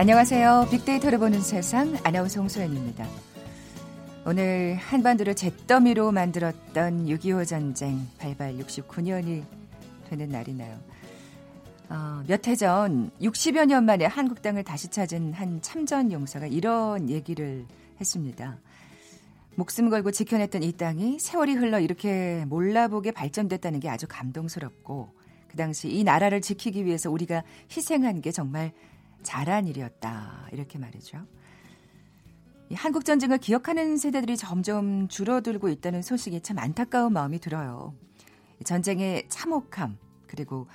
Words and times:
안녕하세요. 0.00 0.68
빅데이터를 0.70 1.18
보는 1.18 1.42
세상 1.42 1.94
아나운서 2.04 2.40
홍소연입니다. 2.40 3.06
오늘 4.24 4.74
한반도를 4.76 5.34
잿더미로 5.34 6.10
만들었던 6.10 7.04
6.25 7.04 7.46
전쟁 7.46 8.08
발발 8.16 8.54
69년이 8.54 9.44
되는 10.08 10.28
날이네요. 10.30 10.80
어, 11.90 12.24
몇해 12.26 12.56
전 12.56 13.10
60여 13.20 13.66
년 13.66 13.84
만에 13.84 14.06
한국 14.06 14.40
땅을 14.40 14.64
다시 14.64 14.88
찾은 14.88 15.34
한 15.34 15.60
참전 15.60 16.12
용사가 16.12 16.46
이런 16.46 17.10
얘기를 17.10 17.66
했습니다. 18.00 18.56
목숨 19.54 19.90
걸고 19.90 20.12
지켜냈던 20.12 20.62
이 20.62 20.72
땅이 20.72 21.18
세월이 21.18 21.52
흘러 21.52 21.78
이렇게 21.78 22.46
몰라보게 22.46 23.10
발전됐다는 23.10 23.80
게 23.80 23.90
아주 23.90 24.06
감동스럽고 24.08 25.12
그 25.46 25.56
당시 25.58 25.90
이 25.90 26.04
나라를 26.04 26.40
지키기 26.40 26.86
위해서 26.86 27.10
우리가 27.10 27.42
희생한 27.76 28.22
게 28.22 28.32
정말 28.32 28.72
잘한 29.22 29.66
일이었다. 29.68 30.48
이렇게 30.52 30.78
말이죠. 30.78 31.26
한국 32.72 33.04
전쟁을 33.04 33.38
기억하는 33.38 33.96
세대들이 33.96 34.36
점점 34.36 35.08
줄어들고 35.08 35.68
있다는 35.68 36.02
소식이 36.02 36.40
참 36.42 36.58
안타까운 36.58 37.12
마음이 37.12 37.40
들어요. 37.40 37.94
전쟁의 38.64 39.28
참혹함 39.28 39.98
그리고 40.28 40.68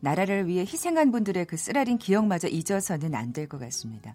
나라를 0.00 0.46
위해 0.46 0.62
희생한 0.62 1.10
분들의 1.10 1.46
그 1.46 1.56
쓰라린 1.56 1.98
기억마저 1.98 2.48
잊어서는 2.48 3.14
안 3.14 3.32
될 3.32 3.48
것 3.48 3.58
같습니다. 3.58 4.14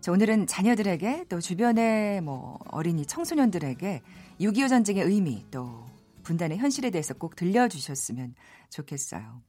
자, 0.00 0.12
오늘은 0.12 0.46
자녀들에게 0.46 1.26
또 1.28 1.40
주변의 1.40 2.22
뭐 2.22 2.58
어린이 2.68 3.06
청소년들에게 3.06 4.02
6.25 4.40 4.68
전쟁의 4.68 5.04
의미 5.04 5.44
또 5.50 5.84
분단의 6.22 6.58
현실에 6.58 6.90
대해서 6.90 7.14
꼭 7.14 7.36
들려주셨으면 7.36 8.34
좋겠어요. 8.70 9.42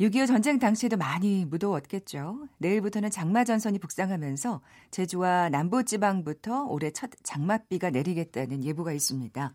6.25 0.00 0.26
전쟁 0.26 0.58
당시에도 0.58 0.96
많이 0.96 1.44
무더웠겠죠. 1.44 2.48
내일부터는 2.58 3.10
장마 3.10 3.44
전선이 3.44 3.78
북상하면서 3.78 4.60
제주와 4.90 5.50
남부지방부터 5.50 6.64
올해 6.64 6.90
첫 6.90 7.10
장맛비가 7.22 7.90
내리겠다는 7.90 8.64
예보가 8.64 8.92
있습니다. 8.92 9.52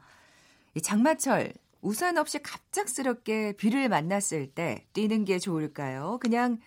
이 0.75 0.81
장마철 0.81 1.53
우산 1.81 2.17
없이 2.17 2.39
갑작스럽게 2.41 3.53
비를 3.57 3.89
만났을 3.89 4.47
때 4.47 4.85
뛰는 4.93 5.25
게 5.25 5.39
좋을까요? 5.39 6.19
그냥 6.21 6.59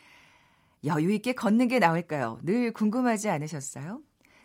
여유 0.85 1.11
있게 1.13 1.33
걷는 1.33 1.69
게 1.69 1.79
나을까요? 1.79 2.41
늘 2.43 2.73
궁금하지 2.73 3.31
않으셨어요? 3.31 4.01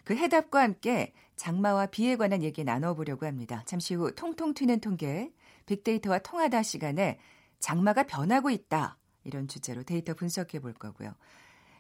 그 0.05 0.15
해답과 0.15 0.61
함께 0.61 1.13
장마와 1.35 1.87
비에 1.87 2.15
관한 2.15 2.43
얘기 2.43 2.63
나눠보려고 2.63 3.25
합니다. 3.25 3.63
잠시 3.65 3.93
후 3.93 4.15
통통 4.15 4.53
튀는 4.53 4.79
통계, 4.79 5.31
빅데이터와 5.65 6.19
통하다 6.19 6.63
시간에 6.63 7.19
장마가 7.59 8.03
변하고 8.03 8.49
있다. 8.49 8.97
이런 9.27 9.47
주제로 9.47 9.83
데이터 9.83 10.13
분석해 10.13 10.59
볼 10.59 10.73
거고요. 10.73 11.13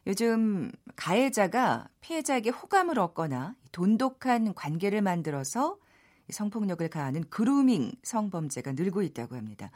요즘 0.05 0.71
가해자가 0.95 1.89
피해자에게 2.01 2.49
호감을 2.49 2.99
얻거나 2.99 3.55
돈독한 3.71 4.53
관계를 4.53 5.01
만들어서 5.01 5.77
성폭력을 6.29 6.87
가하는 6.89 7.23
그루밍 7.29 7.91
성범죄가 8.03 8.73
늘고 8.73 9.01
있다고 9.01 9.35
합니다. 9.35 9.71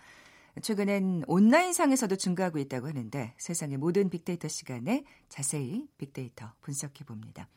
최근엔 0.62 1.24
온라인상에서도 1.28 2.18
증가하고 2.18 2.60
있다고 2.60 2.88
하는데 2.88 3.34
세상의 3.38 3.78
모든 3.78 4.10
빅데이터 4.10 4.50
시간에 4.50 5.06
자세히 5.30 5.88
빅데이터 5.98 6.52
분석해 6.60 7.06
봅니다. 7.06 7.48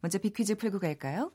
먼저 0.00 0.18
빅퀴즈 0.18 0.54
풀고 0.54 0.78
갈까요? 0.78 1.32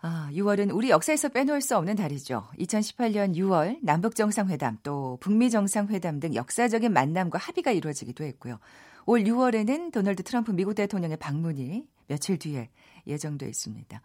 아, 0.00 0.30
6월은 0.32 0.72
우리 0.72 0.90
역사에서 0.90 1.28
빼놓을 1.28 1.60
수 1.60 1.76
없는 1.76 1.96
달이죠. 1.96 2.46
2018년 2.58 3.34
6월 3.34 3.78
남북 3.82 4.14
정상회담 4.14 4.78
또 4.84 5.18
북미 5.20 5.50
정상회담 5.50 6.20
등 6.20 6.34
역사적인 6.34 6.92
만남과 6.92 7.38
합의가 7.38 7.72
이루어지기도 7.72 8.22
했고요. 8.24 8.58
올 9.06 9.24
6월에는 9.24 9.90
도널드 9.90 10.22
트럼프 10.22 10.52
미국 10.52 10.74
대통령의 10.74 11.16
방문이 11.16 11.84
며칠 12.06 12.38
뒤에 12.38 12.70
예정돼 13.08 13.48
있습니다. 13.48 14.00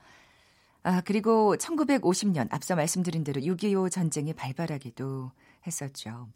아, 0.81 1.01
그리고 1.01 1.55
1950년 1.57 2.47
앞서 2.51 2.75
말씀드린 2.75 3.23
대로 3.23 3.39
6.25 3.41 3.91
전쟁이 3.91 4.33
발발하기도 4.33 5.31
했었죠. 5.67 6.27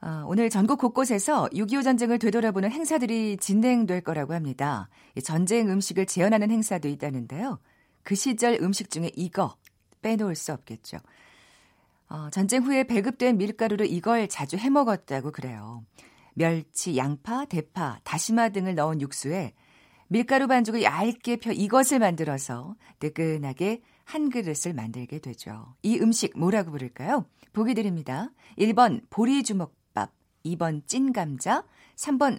아, 0.00 0.24
오늘 0.26 0.48
전국 0.48 0.78
곳곳에서 0.78 1.48
6.25 1.52 1.84
전쟁을 1.84 2.18
되돌아보는 2.18 2.70
행사들이 2.70 3.36
진행될 3.36 4.00
거라고 4.00 4.32
합니다. 4.32 4.88
전쟁 5.22 5.70
음식을 5.70 6.06
재현하는 6.06 6.50
행사도 6.50 6.88
있다는데요. 6.88 7.58
그 8.06 8.14
시절 8.14 8.56
음식 8.62 8.88
중에 8.88 9.10
이거 9.16 9.56
빼놓을 10.00 10.36
수 10.36 10.52
없겠죠. 10.52 10.98
어, 12.08 12.30
전쟁 12.30 12.62
후에 12.62 12.84
배급된 12.84 13.36
밀가루로 13.36 13.84
이걸 13.84 14.28
자주 14.28 14.56
해 14.56 14.70
먹었다고 14.70 15.32
그래요. 15.32 15.84
멸치, 16.34 16.96
양파, 16.96 17.44
대파, 17.44 17.98
다시마 18.04 18.50
등을 18.50 18.76
넣은 18.76 19.00
육수에 19.00 19.54
밀가루 20.06 20.46
반죽을 20.46 20.84
얇게 20.84 21.38
펴 21.38 21.50
이것을 21.50 21.98
만들어서 21.98 22.76
뜨끈하게 23.00 23.82
한 24.04 24.30
그릇을 24.30 24.72
만들게 24.72 25.18
되죠. 25.18 25.74
이 25.82 25.98
음식 25.98 26.38
뭐라고 26.38 26.70
부를까요? 26.70 27.26
보기 27.52 27.74
드립니다. 27.74 28.30
1번 28.56 29.02
보리주먹밥, 29.10 30.12
2번 30.44 30.86
찐감자, 30.86 31.64
3번 31.96 32.38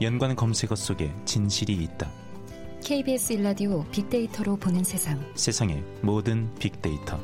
연관 0.00 0.34
검색어 0.34 0.74
속에 0.74 1.14
진실이 1.26 1.74
있다. 1.74 2.10
KBS 2.82 3.34
일라디오 3.34 3.84
빅데이터로 3.90 4.56
보는 4.56 4.82
세상. 4.82 5.20
세상의 5.34 5.84
모든 6.00 6.52
빅데이터. 6.54 7.20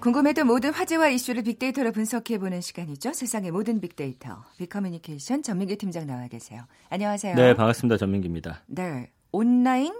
궁금했던 0.00 0.46
모든 0.46 0.72
화제와 0.72 1.08
이슈를 1.08 1.42
빅데이터로 1.42 1.92
분석해보는 1.92 2.62
시간이죠. 2.62 3.12
세상의 3.12 3.50
모든 3.50 3.78
빅데이터. 3.80 4.42
빅커뮤니케이션 4.56 5.42
전민기 5.42 5.76
팀장 5.76 6.06
나와 6.06 6.28
계세요. 6.28 6.62
안녕하세요. 6.88 7.34
네, 7.34 7.54
반갑습니다. 7.54 7.98
전민기입니다. 7.98 8.62
네. 8.68 9.10
온라인 9.32 9.92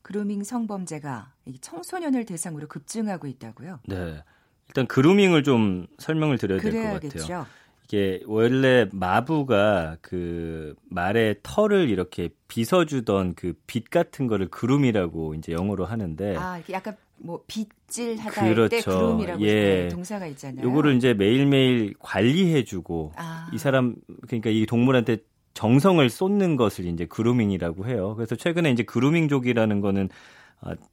그루밍 0.00 0.44
성범죄가 0.44 1.34
청소년을 1.60 2.24
대상으로 2.24 2.68
급증하고 2.68 3.26
있다고요? 3.26 3.80
네. 3.86 4.22
일단 4.68 4.86
그루밍을 4.86 5.42
좀 5.42 5.86
설명을 5.98 6.38
드려야 6.38 6.60
될 6.60 6.72
것 6.72 7.00
같아요. 7.02 7.46
이게 7.86 8.20
원래 8.26 8.86
마부가 8.92 9.98
그 10.00 10.74
말의 10.88 11.36
털을 11.42 11.90
이렇게 11.90 12.30
빗어주던 12.48 13.34
그빛 13.34 13.90
같은 13.90 14.26
거를 14.26 14.48
그룸이라고 14.48 15.34
이제 15.34 15.52
영어로 15.52 15.84
하는데 15.84 16.34
아 16.36 16.60
약간 16.70 16.96
뭐 17.18 17.42
빗질하다 17.46 18.30
그렇죠. 18.30 18.62
할때 18.62 18.80
그룸이라고 18.82 19.42
예. 19.42 19.88
동사가 19.92 20.26
있잖아요. 20.28 20.66
요거를 20.66 20.96
이제 20.96 21.12
매일매일 21.14 21.94
관리해주고 21.98 23.12
아. 23.16 23.48
이 23.52 23.58
사람 23.58 23.96
그러니까 24.26 24.48
이 24.50 24.64
동물한테 24.66 25.18
정성을 25.52 26.08
쏟는 26.08 26.56
것을 26.56 26.86
이제 26.86 27.04
그루밍이라고 27.04 27.86
해요. 27.86 28.14
그래서 28.16 28.34
최근에 28.34 28.70
이제 28.70 28.82
그루밍족이라는 28.82 29.80
거는 29.80 30.04
어, 30.04 30.08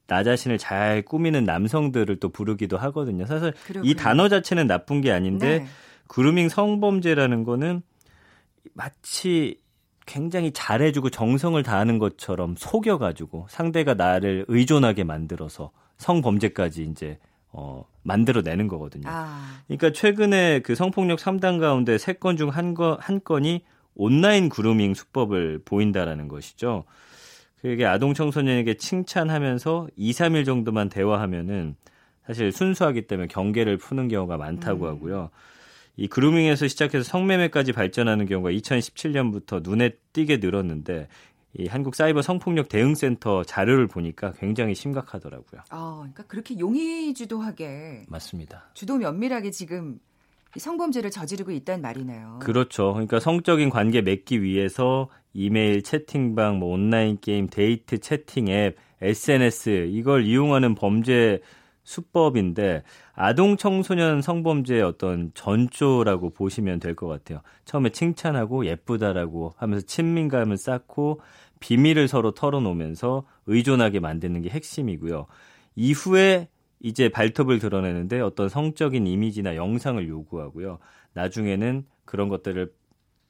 나 0.07 0.23
자신을 0.23 0.57
잘 0.57 1.01
꾸미는 1.03 1.45
남성들을 1.45 2.17
또 2.17 2.29
부르기도 2.29 2.77
하거든요. 2.77 3.25
사실 3.25 3.53
그렇군요. 3.65 3.89
이 3.89 3.95
단어 3.95 4.27
자체는 4.27 4.67
나쁜 4.67 5.01
게 5.01 5.11
아닌데 5.11 5.59
네. 5.59 5.67
그루밍 6.07 6.49
성범죄라는 6.49 7.43
거는 7.43 7.81
마치 8.73 9.59
굉장히 10.05 10.51
잘해주고 10.51 11.09
정성을 11.09 11.61
다하는 11.63 11.99
것처럼 11.99 12.55
속여가지고 12.57 13.47
상대가 13.49 13.93
나를 13.93 14.45
의존하게 14.47 15.03
만들어서 15.03 15.71
성범죄까지 15.97 16.83
이제 16.83 17.17
어, 17.53 17.85
만들어내는 18.03 18.67
거거든요. 18.67 19.03
아. 19.07 19.61
그러니까 19.67 19.91
최근에 19.91 20.61
그 20.61 20.75
성폭력 20.75 21.19
3단 21.19 21.59
가운데 21.59 21.95
3건 21.95 22.37
중한 22.37 22.73
건, 22.73 22.97
한 22.99 23.21
건이 23.23 23.63
온라인 23.95 24.49
그루밍 24.49 24.93
수법을 24.93 25.61
보인다라는 25.65 26.27
것이죠. 26.27 26.85
그게 27.61 27.85
아동 27.85 28.13
청소년에게 28.13 28.75
칭찬하면서 28.75 29.89
2, 29.95 30.11
3일 30.11 30.45
정도만 30.45 30.89
대화하면은 30.89 31.75
사실 32.25 32.51
순수하기 32.51 33.03
때문에 33.07 33.27
경계를 33.27 33.77
푸는 33.77 34.07
경우가 34.07 34.37
많다고 34.37 34.85
음. 34.85 34.89
하고요. 34.89 35.29
이 35.97 36.07
그루밍에서 36.07 36.67
시작해서 36.67 37.03
성매매까지 37.03 37.73
발전하는 37.73 38.25
경우가 38.25 38.51
2017년부터 38.51 39.61
눈에 39.61 39.91
띄게 40.13 40.37
늘었는데 40.37 41.07
이 41.57 41.67
한국 41.67 41.95
사이버 41.95 42.21
성폭력 42.21 42.69
대응센터 42.69 43.43
자료를 43.43 43.87
보니까 43.87 44.31
굉장히 44.31 44.73
심각하더라고요. 44.73 45.61
아, 45.69 45.95
그러니까 45.97 46.23
그렇게 46.23 46.57
용의주도하게 46.57 48.05
맞습니다. 48.07 48.69
주도 48.73 48.97
면밀하게 48.97 49.51
지금 49.51 49.99
성범죄를 50.59 51.11
저지르고 51.11 51.51
있다는 51.51 51.81
말이네요. 51.81 52.39
그렇죠. 52.41 52.93
그러니까 52.93 53.19
성적인 53.19 53.69
관계 53.69 54.01
맺기 54.01 54.41
위해서 54.41 55.09
이메일, 55.33 55.81
채팅방, 55.81 56.59
뭐 56.59 56.73
온라인 56.73 57.17
게임, 57.21 57.47
데이트 57.47 57.99
채팅 57.99 58.49
앱, 58.49 58.75
SNS 59.01 59.87
이걸 59.91 60.25
이용하는 60.25 60.75
범죄 60.75 61.39
수법인데 61.83 62.83
아동 63.13 63.57
청소년 63.57 64.21
성범죄의 64.21 64.81
어떤 64.83 65.31
전조라고 65.33 66.29
보시면 66.31 66.79
될 66.79 66.95
것 66.95 67.07
같아요. 67.07 67.41
처음에 67.65 67.89
칭찬하고 67.89 68.65
예쁘다라고 68.65 69.53
하면서 69.57 69.85
친밀감을 69.85 70.57
쌓고 70.57 71.21
비밀을 71.59 72.07
서로 72.07 72.31
털어놓으면서 72.31 73.23
의존하게 73.47 73.99
만드는 73.99 74.41
게 74.41 74.49
핵심이고요. 74.49 75.25
이후에 75.75 76.47
이제 76.83 77.09
발톱을 77.09 77.59
드러내는데 77.59 78.19
어떤 78.21 78.49
성적인 78.49 79.05
이미지나 79.07 79.55
영상을 79.55 80.07
요구하고요. 80.07 80.79
나중에는 81.13 81.85
그런 82.05 82.29
것들을 82.29 82.73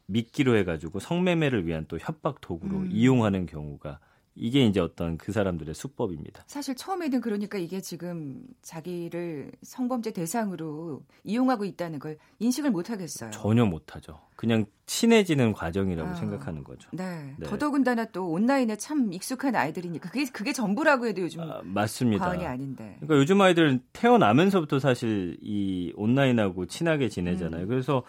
믿기로 0.08 0.56
해가지고 0.58 1.00
성매매를 1.00 1.66
위한 1.66 1.86
또 1.88 1.98
협박 2.00 2.42
도구로 2.42 2.78
음. 2.78 2.90
이용하는 2.92 3.46
경우가 3.46 4.00
이게 4.42 4.66
이제 4.66 4.80
어떤 4.80 5.18
그 5.18 5.32
사람들의 5.32 5.76
수법입니다. 5.76 6.44
사실 6.48 6.76
처음에는 6.76 7.22
그러니까 7.22 7.60
이게 7.60 7.80
지금 7.80 8.42
자기를 8.64 9.52
성범죄 9.62 10.14
대상으로 10.14 11.04
이용하고 11.24 11.64
있다는 11.64 12.00
걸 12.00 12.18
인식을 12.40 12.72
못 12.72 12.90
하겠어요. 12.90 13.30
전혀 13.30 13.66
못 13.66 13.96
하죠. 13.96 14.20
그냥 14.36 14.66
친해지는 14.88 15.54
과정이라고 15.54 16.10
아, 16.10 16.14
생각하는 16.16 16.64
거죠. 16.64 16.90
네. 16.92 17.36
네. 17.38 17.46
더더군다나 17.46 18.06
또 18.06 18.32
온라인에 18.32 18.78
참 18.78 19.14
익숙한 19.14 19.56
아이들이니까 19.56 20.10
그게 20.10 20.26
그게 20.26 20.54
전부라고 20.54 21.06
해도 21.06 21.22
요즘 21.22 21.42
아, 21.42 21.62
맞습니다. 21.64 22.26
과언이 22.26 22.44
아닌데. 22.44 22.98
그러니까 23.00 23.18
요즘 23.18 23.40
아이들은 23.40 23.84
태어나면서부터 23.94 24.80
사실 24.80 25.38
이 25.44 25.94
온라인하고 25.96 26.66
친하게 26.66 27.10
지내잖아요. 27.10 27.66
음. 27.66 27.68
그래서 27.68 28.02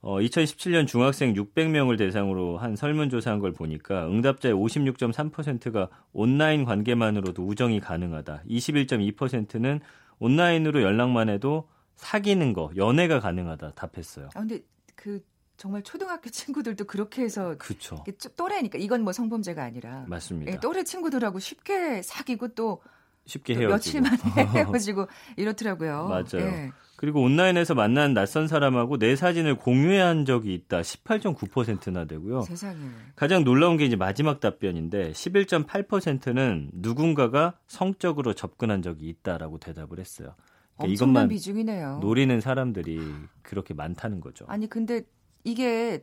어, 0.00 0.18
2017년 0.20 0.86
중학생 0.86 1.34
600명을 1.34 1.98
대상으로 1.98 2.58
한 2.58 2.76
설문조사한 2.76 3.40
걸 3.40 3.52
보니까 3.52 4.08
응답자의 4.08 4.54
56.3%가 4.54 5.88
온라인 6.12 6.64
관계만으로도 6.64 7.44
우정이 7.44 7.80
가능하다. 7.80 8.44
21.2%는 8.48 9.80
온라인으로 10.20 10.82
연락만 10.82 11.28
해도 11.28 11.68
사귀는 11.96 12.52
거, 12.52 12.70
연애가 12.76 13.18
가능하다 13.18 13.72
답했어요. 13.72 14.28
아, 14.34 14.40
근데 14.40 14.60
그 14.94 15.20
정말 15.56 15.82
초등학교 15.82 16.30
친구들도 16.30 16.84
그렇게 16.84 17.22
해서 17.22 17.56
그쵸. 17.58 18.04
또래니까 18.36 18.78
이건 18.78 19.02
뭐 19.02 19.12
성범죄가 19.12 19.62
아니라 19.62 20.04
맞습니다. 20.06 20.52
예, 20.52 20.60
또래 20.60 20.84
친구들하고 20.84 21.40
쉽게 21.40 22.02
사귀고 22.02 22.54
또 22.54 22.80
쉽게 23.28 23.54
헤어지고 23.54 23.68
며칠 23.70 24.00
만에 24.00 24.16
헤어지고 24.58 25.06
이렇더라고요. 25.36 26.08
맞아요. 26.08 26.46
예. 26.46 26.72
그리고 26.96 27.22
온라인에서 27.22 27.74
만난 27.76 28.12
낯선 28.12 28.48
사람하고 28.48 28.98
내 28.98 29.14
사진을 29.14 29.54
공유한 29.54 30.24
적이 30.24 30.54
있다. 30.54 30.80
18.9%나 30.80 32.06
되고요. 32.06 32.40
세상에. 32.42 32.76
가장 33.14 33.44
놀라운 33.44 33.76
게 33.76 33.84
이제 33.84 33.94
마지막 33.94 34.40
답변인데 34.40 35.12
11.8%는 35.12 36.70
누군가가 36.72 37.56
성적으로 37.68 38.32
접근한 38.32 38.82
적이 38.82 39.10
있다라고 39.10 39.58
대답을 39.58 40.00
했어요. 40.00 40.34
그러니까 40.76 40.94
이것만 40.94 41.28
비중이네요. 41.28 41.98
노리는 42.00 42.40
사람들이 42.40 43.00
그렇게 43.42 43.74
많다는 43.74 44.20
거죠. 44.20 44.46
아니 44.48 44.68
근데 44.68 45.02
이게 45.44 46.02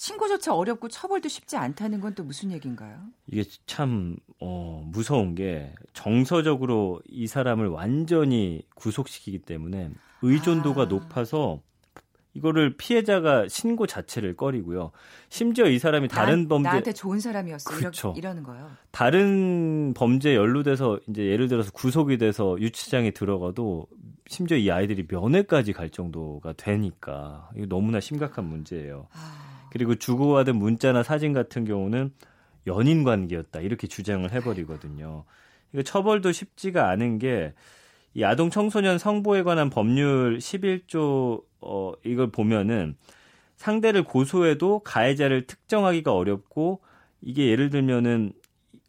신고조차 0.00 0.54
어렵고 0.54 0.88
처벌도 0.88 1.28
쉽지 1.28 1.58
않다는 1.58 2.00
건 2.00 2.14
또 2.14 2.24
무슨 2.24 2.50
얘기인가요? 2.50 2.98
이게 3.26 3.44
참 3.66 4.16
어, 4.40 4.82
무서운 4.86 5.34
게 5.34 5.74
정서적으로 5.92 7.00
이 7.06 7.26
사람을 7.26 7.68
완전히 7.68 8.62
구속시키기 8.74 9.40
때문에 9.40 9.90
의존도가 10.22 10.82
아. 10.82 10.84
높아서 10.86 11.60
이거를 12.32 12.76
피해자가 12.78 13.46
신고 13.48 13.86
자체를 13.86 14.36
꺼리고요. 14.36 14.90
심지어 15.28 15.66
이 15.66 15.78
사람이 15.78 16.08
다른 16.08 16.44
나, 16.44 16.48
범죄 16.48 16.68
나한테 16.68 16.92
좋은 16.94 17.20
사람이었어. 17.20 17.70
그렇죠. 17.70 18.14
이러는 18.16 18.42
거요. 18.42 18.70
다른 18.90 19.92
범죄에 19.94 20.34
연루돼서 20.34 20.98
이제 21.08 21.26
예를 21.26 21.48
들어서 21.48 21.70
구속이 21.72 22.18
돼서 22.18 22.58
유치장에 22.58 23.10
들어가도 23.12 23.86
심지어 24.26 24.56
이 24.56 24.70
아이들이 24.70 25.06
면회까지 25.08 25.74
갈 25.74 25.90
정도가 25.90 26.54
되니까 26.54 27.50
이거 27.54 27.66
너무나 27.66 28.00
심각한 28.00 28.46
문제예요. 28.46 29.06
아. 29.12 29.49
그리고 29.70 29.94
주고받은 29.94 30.56
문자나 30.56 31.02
사진 31.02 31.32
같은 31.32 31.64
경우는 31.64 32.12
연인 32.66 33.04
관계였다 33.04 33.60
이렇게 33.60 33.86
주장을 33.86 34.30
해버리거든요. 34.30 35.24
이거 35.72 35.82
처벌도 35.82 36.32
쉽지가 36.32 36.88
않은 36.88 37.18
게 37.18 37.54
이 38.14 38.24
아동 38.24 38.50
청소년 38.50 38.98
성보에 38.98 39.42
관한 39.42 39.70
법률 39.70 40.38
11조 40.38 41.44
어 41.60 41.92
이걸 42.04 42.30
보면은 42.30 42.96
상대를 43.56 44.04
고소해도 44.04 44.80
가해자를 44.80 45.46
특정하기가 45.46 46.12
어렵고 46.12 46.80
이게 47.20 47.48
예를 47.48 47.70
들면은 47.70 48.32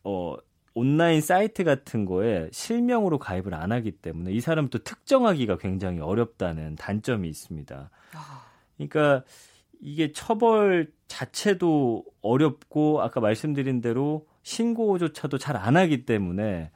어 0.03 0.35
온라인 0.73 1.21
사이트 1.21 1.63
같은 1.63 2.05
거에 2.05 2.49
실명으로 2.51 3.19
가입을 3.19 3.53
안 3.53 3.71
하기 3.73 3.91
때문에 3.91 4.31
이 4.31 4.39
사람도 4.39 4.79
특정하기가 4.79 5.57
굉장히 5.57 5.99
어렵다는 5.99 6.75
단점이 6.77 7.27
있습니다. 7.27 7.89
아. 8.13 8.45
그러니까 8.77 9.23
이게 9.81 10.11
처벌 10.11 10.91
자체도 11.07 12.05
어렵고 12.21 13.01
아까 13.01 13.19
말씀드린 13.19 13.81
대로 13.81 14.27
신고조차도 14.43 15.37
잘 15.37 15.57
안 15.57 15.75
하기 15.77 16.05
때문에 16.05 16.71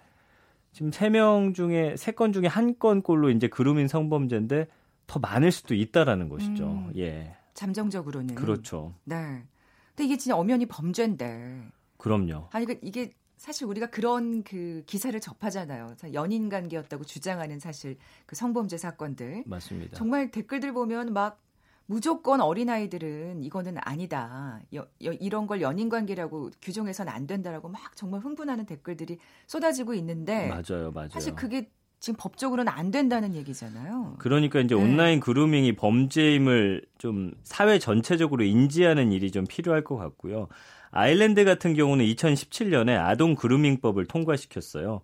지금 0.71 0.91
세 0.91 1.09
명 1.09 1.53
중에 1.53 1.95
세 1.97 2.11
건 2.11 2.33
중에 2.33 2.47
한 2.47 2.77
건꼴로 2.77 3.29
이제 3.29 3.47
그루밍 3.47 3.87
성범죄인데 3.87 4.67
더 5.07 5.19
많을 5.19 5.51
수도 5.51 5.73
있다라는 5.75 6.29
것이죠. 6.29 6.65
음, 6.65 6.91
예. 6.97 7.35
잠정적으로는 7.53 8.35
그렇죠. 8.35 8.93
네. 9.05 9.43
근데 9.89 10.05
이게 10.05 10.17
진짜 10.17 10.35
엄연히 10.35 10.65
범죄인데. 10.65 11.61
그럼요. 11.97 12.49
아니 12.51 12.65
그 12.65 12.77
이게 12.81 13.13
사실 13.37 13.65
우리가 13.67 13.87
그런 13.87 14.43
그 14.43 14.83
기사를 14.85 15.17
접하잖아요. 15.19 15.95
연인 16.13 16.49
관계였다고 16.49 17.03
주장하는 17.05 17.59
사실 17.59 17.97
그 18.25 18.35
성범죄 18.35 18.77
사건들. 18.77 19.43
맞습니다. 19.45 19.95
정말 19.95 20.31
댓글들 20.31 20.73
보면 20.73 21.13
막 21.13 21.41
무조건 21.87 22.41
어린아이들은 22.41 23.43
이거는 23.43 23.77
아니다. 23.81 24.59
여, 24.73 24.87
여, 25.03 25.11
이런 25.13 25.45
걸 25.47 25.61
연인 25.61 25.89
관계라고 25.89 26.51
규정해서는 26.61 27.11
안 27.11 27.27
된다라고 27.27 27.69
막 27.69 27.95
정말 27.95 28.21
흥분하는 28.21 28.65
댓글들이 28.65 29.19
쏟아지고 29.45 29.93
있는데 29.95 30.47
맞아요, 30.47 30.91
맞아요. 30.91 31.09
사실 31.09 31.35
그게 31.35 31.69
지금 31.99 32.17
법적으로는 32.19 32.71
안 32.71 32.91
된다는 32.91 33.35
얘기잖아요. 33.35 34.15
그러니까 34.19 34.59
이제 34.59 34.75
네. 34.75 34.81
온라인 34.81 35.19
그루밍이 35.19 35.75
범죄임을 35.75 36.85
좀 36.97 37.33
사회 37.43 37.79
전체적으로 37.79 38.43
인지하는 38.43 39.11
일이 39.11 39.31
좀 39.31 39.45
필요할 39.47 39.83
것 39.83 39.95
같고요. 39.95 40.47
아일랜드 40.91 41.43
같은 41.45 41.73
경우는 41.73 42.05
2017년에 42.05 42.97
아동 42.97 43.35
그루밍법을 43.35 44.05
통과시켰어요. 44.05 45.01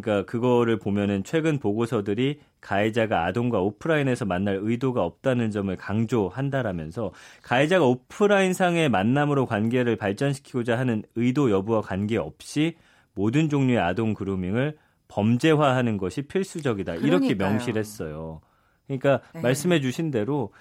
그러니까 0.00 0.24
그거를 0.24 0.78
보면은 0.78 1.22
최근 1.22 1.58
보고서들이 1.58 2.40
가해자가 2.60 3.26
아동과 3.26 3.60
오프라인에서 3.60 4.24
만날 4.24 4.58
의도가 4.60 5.04
없다는 5.04 5.52
점을 5.52 5.74
강조한다라면서 5.76 7.12
가해자가 7.42 7.84
오프라인상의 7.86 8.88
만남으로 8.88 9.46
관계를 9.46 9.94
발전시키고자 9.94 10.76
하는 10.76 11.04
의도 11.14 11.52
여부와 11.52 11.82
관계없이 11.82 12.74
모든 13.14 13.48
종류의 13.48 13.78
아동 13.78 14.14
그루밍을 14.14 14.76
범죄화하는 15.06 15.96
것이 15.96 16.22
필수적이다. 16.22 16.96
그러니까요. 16.96 17.16
이렇게 17.16 17.34
명시를 17.34 17.78
했어요. 17.78 18.40
그러니까 18.86 19.20
네. 19.32 19.42
말씀해 19.42 19.80
주신 19.80 20.10
대로 20.10 20.52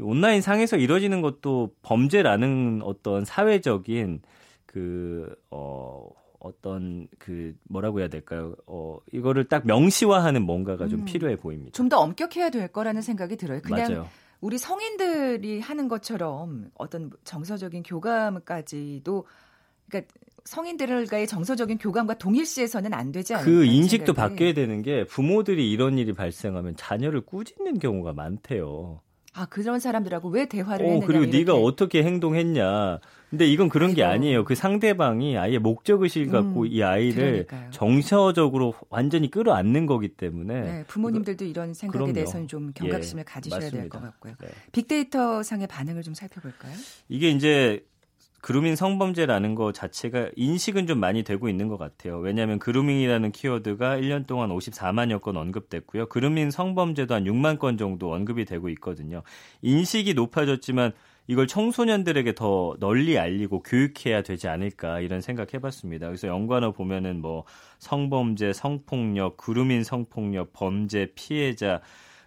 온라인 0.00 0.40
상에서 0.40 0.76
이뤄지는 0.76 1.20
것도 1.20 1.74
범죄라는 1.82 2.80
어떤 2.82 3.24
사회적인 3.24 4.22
그, 4.66 5.36
어, 5.50 6.08
어떤 6.42 7.06
그 7.18 7.54
뭐라고 7.68 8.00
해야 8.00 8.08
될까요? 8.08 8.54
어 8.66 8.98
이거를 9.12 9.44
딱 9.48 9.66
명시화하는 9.66 10.42
뭔가가 10.42 10.88
좀 10.88 11.00
음, 11.00 11.04
필요해 11.04 11.36
보입니다. 11.36 11.72
좀 11.72 11.88
더 11.88 11.98
엄격해야 12.00 12.50
될 12.50 12.68
거라는 12.68 13.02
생각이 13.02 13.36
들어요. 13.36 13.60
그냥 13.62 13.88
맞아요. 13.92 14.08
우리 14.40 14.58
성인들이 14.58 15.60
하는 15.60 15.88
것처럼 15.88 16.70
어떤 16.74 17.10
정서적인 17.24 17.82
교감까지도 17.84 19.26
그러니까 19.88 20.12
성인들과의 20.44 21.26
정서적인 21.28 21.78
교감과 21.78 22.14
동일시해서는 22.18 22.92
안 22.94 23.12
되지 23.12 23.34
않을까? 23.34 23.48
그 23.50 23.64
인식도 23.64 24.06
생각이. 24.06 24.34
바뀌어야 24.34 24.54
되는 24.54 24.82
게 24.82 25.04
부모들이 25.06 25.70
이런 25.70 25.98
일이 25.98 26.12
발생하면 26.12 26.74
자녀를 26.76 27.20
꾸짖는 27.20 27.78
경우가 27.78 28.12
많대요. 28.14 29.00
아 29.34 29.46
그런 29.46 29.80
사람들하고 29.80 30.28
왜 30.28 30.46
대화를 30.46 30.84
어, 30.84 30.88
했느냐 30.90 31.06
그리고 31.06 31.24
이렇게. 31.24 31.38
네가 31.38 31.54
어떻게 31.54 32.02
행동했냐. 32.02 32.98
근데 33.30 33.46
이건 33.46 33.70
그런 33.70 33.88
아이고. 33.88 33.96
게 33.96 34.04
아니에요. 34.04 34.44
그 34.44 34.54
상대방이 34.54 35.38
아예 35.38 35.56
목적 35.56 36.02
의식을 36.02 36.28
갖고 36.30 36.62
음, 36.62 36.66
이 36.66 36.82
아이를 36.82 37.46
그러니까요. 37.46 37.70
정서적으로 37.70 38.74
완전히 38.90 39.30
끌어안는 39.30 39.86
거기 39.86 40.08
때문에 40.08 40.60
네, 40.60 40.84
부모님들도 40.86 41.46
이런 41.46 41.72
생각에 41.72 41.96
그럼요. 41.98 42.12
대해서는 42.12 42.46
좀 42.48 42.72
경각심을 42.74 43.20
예, 43.20 43.24
가지셔야 43.24 43.70
될 43.70 43.88
것 43.88 44.02
같고요. 44.02 44.34
네. 44.38 44.48
빅데이터 44.72 45.42
상의 45.42 45.66
반응을 45.66 46.02
좀 46.02 46.12
살펴볼까요? 46.12 46.74
이게 47.08 47.30
이제 47.30 47.82
그루밍 48.42 48.74
성범죄라는 48.74 49.54
거 49.54 49.70
자체가 49.70 50.30
인식은 50.34 50.88
좀 50.88 50.98
많이 50.98 51.22
되고 51.22 51.48
있는 51.48 51.68
것 51.68 51.78
같아요. 51.78 52.18
왜냐하면 52.18 52.58
그루밍이라는 52.58 53.30
키워드가 53.30 53.98
1년 53.98 54.26
동안 54.26 54.50
54만여 54.50 55.22
건 55.22 55.36
언급됐고요. 55.36 56.08
그루밍 56.08 56.50
성범죄도 56.50 57.14
한 57.14 57.24
6만 57.24 57.60
건 57.60 57.78
정도 57.78 58.12
언급이 58.12 58.44
되고 58.44 58.68
있거든요. 58.70 59.22
인식이 59.62 60.14
높아졌지만 60.14 60.90
이걸 61.28 61.46
청소년들에게 61.46 62.34
더 62.34 62.74
널리 62.80 63.16
알리고 63.16 63.62
교육해야 63.62 64.22
되지 64.22 64.48
않을까 64.48 64.98
이런 64.98 65.20
생각 65.20 65.54
해봤습니다. 65.54 66.06
그래서 66.08 66.26
연관어 66.26 66.72
보면은 66.72 67.20
뭐 67.20 67.44
성범죄, 67.78 68.54
성폭력, 68.54 69.36
그루밍 69.36 69.84
성폭력, 69.84 70.52
범죄, 70.52 71.12
피해자, 71.14 71.80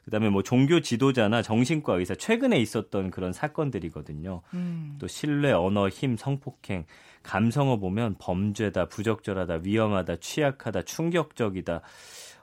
그다음에 0.06 0.30
뭐 0.30 0.44
종교 0.44 0.82
지도자나 0.82 1.42
정신과 1.42 1.96
의사 1.96 2.16
최근에 2.16 2.60
있었던 2.60 3.12
그런 3.12 3.34
사건들이거든요. 3.34 4.42
음. 4.54 4.96
또 5.00 5.08
신뢰, 5.08 5.52
언어, 5.52 5.90
힘, 5.90 6.16
성폭행, 6.16 6.86
감성어 7.24 7.78
보면 7.78 8.16
범죄다, 8.20 8.86
부적절하다, 8.88 9.62
위험하다, 9.64 10.18
취약하다, 10.18 10.84
충격적이다. 10.84 11.82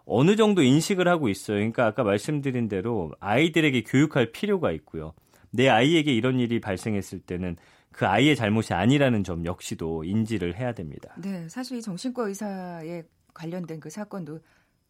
어느 0.05 0.35
정도 0.35 0.63
인식을 0.63 1.07
하고 1.07 1.29
있어요. 1.29 1.59
그러니까 1.59 1.87
아까 1.87 2.03
말씀드린 2.03 2.69
대로 2.69 3.13
아이들에게 3.21 3.85
교육할 3.85 4.33
필요가 4.33 4.73
있고요. 4.73 5.15
내 5.51 5.69
아이에게 5.69 6.13
이런 6.13 6.41
일이 6.41 6.61
발생했을 6.61 7.21
때는 7.21 7.57
그 7.93 8.07
아이의 8.07 8.35
잘못이 8.35 8.75
아니라는 8.75 9.23
점 9.23 9.45
역시도 9.45 10.03
인지를 10.03 10.57
해야 10.59 10.73
됩니다. 10.73 11.15
네, 11.19 11.49
사실 11.49 11.77
이 11.77 11.83
정신과 11.83 12.27
의사에 12.27 13.05
관련된 13.35 13.81
그 13.81 13.91
사건도 13.91 14.41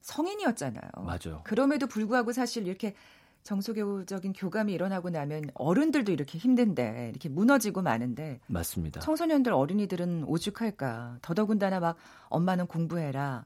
성인이었잖아요. 0.02 0.90
맞아요. 0.97 1.40
그럼에도 1.44 1.87
불구하고 1.87 2.32
사실 2.32 2.66
이렇게 2.66 2.94
정서교적인 3.42 4.35
교감이 4.35 4.73
일어나고 4.73 5.11
나면 5.11 5.50
어른들도 5.54 6.12
이렇게 6.12 6.38
힘든데 6.38 7.09
이렇게 7.11 7.28
무너지고 7.28 7.82
마는데 7.82 8.40
맞습니다. 8.47 9.00
청소년들 9.00 9.52
어린이들은 9.52 10.25
오죽할까. 10.25 11.18
더더군다나 11.23 11.80
막 11.80 11.97
엄마는 12.28 12.66
공부해라. 12.66 13.44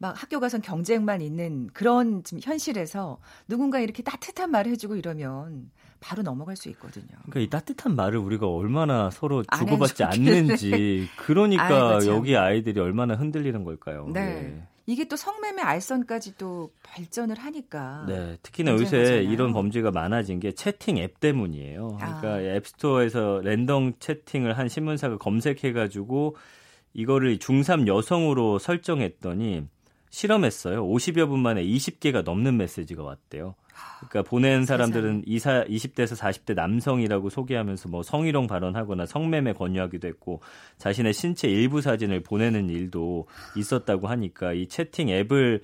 막 0.00 0.22
학교 0.22 0.38
가선 0.38 0.60
경쟁만 0.60 1.22
있는 1.22 1.68
그런 1.72 2.22
지금 2.22 2.40
현실에서 2.42 3.18
누군가 3.48 3.80
이렇게 3.80 4.02
따뜻한 4.02 4.50
말을 4.50 4.70
해주고 4.72 4.94
이러면 4.96 5.70
바로 5.98 6.22
넘어갈 6.22 6.54
수 6.54 6.68
있거든요. 6.68 7.08
그러니까 7.24 7.40
이 7.40 7.50
따뜻한 7.50 7.96
말을 7.96 8.18
우리가 8.18 8.46
얼마나 8.46 9.10
서로 9.10 9.42
주고받지 9.42 10.04
않는지 10.04 11.08
그러니까 11.18 11.96
아이고, 11.96 12.06
여기 12.14 12.36
아이들이 12.36 12.78
얼마나 12.78 13.14
흔들리는 13.16 13.64
걸까요? 13.64 14.06
네. 14.12 14.20
네. 14.24 14.68
이게 14.88 15.04
또 15.06 15.16
성매매 15.16 15.60
알선까지 15.60 16.38
또 16.38 16.70
발전을 16.82 17.38
하니까. 17.38 18.06
네, 18.08 18.38
특히나 18.42 18.72
요새 18.72 19.22
이런 19.22 19.52
범죄가 19.52 19.90
많아진 19.90 20.40
게 20.40 20.52
채팅 20.52 20.96
앱 20.96 21.20
때문이에요. 21.20 21.98
그러니까 21.98 22.28
아. 22.36 22.40
앱스토어에서 22.40 23.42
랜덤 23.44 23.92
채팅을 23.98 24.56
한 24.56 24.70
신문사가 24.70 25.18
검색해가지고 25.18 26.36
이거를 26.94 27.38
중3 27.38 27.86
여성으로 27.86 28.58
설정했더니 28.58 29.66
실험했어요. 30.10 30.86
50여 30.86 31.28
분 31.28 31.40
만에 31.40 31.64
20개가 31.64 32.24
넘는 32.24 32.56
메시지가 32.56 33.02
왔대요. 33.02 33.54
그러니까 33.98 34.22
보낸 34.22 34.64
사람들은 34.64 35.22
20, 35.26 35.46
20대에서 35.68 36.16
40대 36.16 36.54
남성이라고 36.54 37.30
소개하면서 37.30 37.88
뭐 37.88 38.02
성희롱 38.02 38.46
발언하거나 38.46 39.06
성매매 39.06 39.52
권유하기도 39.52 40.08
했고 40.08 40.40
자신의 40.78 41.12
신체 41.12 41.48
일부 41.48 41.80
사진을 41.80 42.22
보내는 42.22 42.70
일도 42.70 43.26
있었다고 43.56 44.08
하니까 44.08 44.52
이 44.52 44.66
채팅 44.66 45.08
앱을 45.08 45.62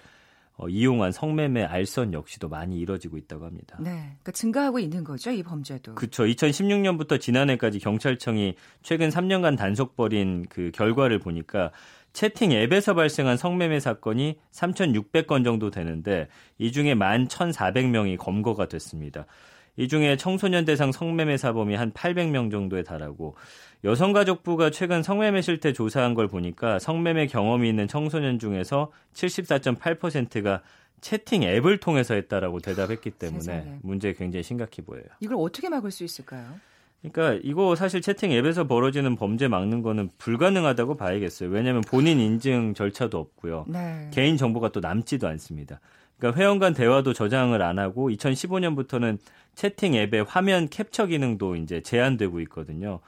어, 0.56 0.68
이용한 0.68 1.10
성매매 1.10 1.64
알선 1.64 2.12
역시도 2.12 2.48
많이 2.48 2.78
이뤄지고 2.78 3.16
있다고 3.16 3.44
합니다. 3.44 3.76
네, 3.80 3.90
그러니까 3.90 4.32
증가하고 4.32 4.78
있는 4.78 5.02
거죠, 5.02 5.30
이 5.30 5.42
범죄도. 5.42 5.96
그렇죠. 5.96 6.24
2016년부터 6.24 7.20
지난해까지 7.20 7.80
경찰청이 7.80 8.54
최근 8.82 9.08
3년간 9.08 9.56
단속 9.56 9.96
벌인 9.96 10.46
그 10.48 10.70
결과를 10.72 11.18
보니까 11.18 11.72
채팅 12.12 12.52
앱에서 12.52 12.94
발생한 12.94 13.36
성매매 13.36 13.80
사건이 13.80 14.38
3,600건 14.52 15.44
정도 15.44 15.70
되는데 15.70 16.28
이 16.58 16.70
중에 16.70 16.94
11,400명이 16.94 18.16
검거가 18.16 18.68
됐습니다. 18.68 19.26
이 19.76 19.88
중에 19.88 20.16
청소년 20.16 20.64
대상 20.64 20.92
성매매 20.92 21.36
사범이 21.36 21.74
한 21.74 21.92
800명 21.92 22.50
정도에 22.50 22.82
달하고 22.82 23.34
여성가족부가 23.82 24.70
최근 24.70 25.02
성매매 25.02 25.42
실태 25.42 25.72
조사한 25.72 26.14
걸 26.14 26.28
보니까 26.28 26.78
성매매 26.78 27.26
경험이 27.26 27.68
있는 27.68 27.88
청소년 27.88 28.38
중에서 28.38 28.92
74.8%가 29.14 30.62
채팅 31.00 31.42
앱을 31.42 31.78
통해서 31.78 32.14
했다라고 32.14 32.60
대답했기 32.60 33.10
때문에 33.10 33.40
세상에. 33.40 33.78
문제 33.82 34.14
굉장히 34.14 34.42
심각해 34.42 34.82
보여요. 34.82 35.04
이걸 35.20 35.36
어떻게 35.38 35.68
막을 35.68 35.90
수 35.90 36.02
있을까요? 36.02 36.46
그러니까 37.02 37.38
이거 37.44 37.74
사실 37.74 38.00
채팅 38.00 38.32
앱에서 38.32 38.66
벌어지는 38.66 39.16
범죄 39.16 39.46
막는 39.46 39.82
거는 39.82 40.08
불가능하다고 40.16 40.96
봐야겠어요. 40.96 41.50
왜냐하면 41.50 41.82
본인 41.82 42.18
인증 42.18 42.72
절차도 42.72 43.18
없고요. 43.18 43.66
네. 43.68 44.08
개인 44.14 44.38
정보가 44.38 44.70
또 44.72 44.80
남지도 44.80 45.28
않습니다. 45.28 45.80
그러니까 46.18 46.40
회원 46.40 46.58
간 46.58 46.74
대화도 46.74 47.12
저장을 47.12 47.60
안 47.62 47.78
하고 47.78 48.10
2015년부터는 48.10 49.18
채팅 49.54 49.94
앱의 49.94 50.24
화면 50.24 50.68
캡처 50.68 51.06
기능도 51.06 51.56
이제 51.56 51.80
제한되고 51.80 52.40
있거든요. 52.40 53.00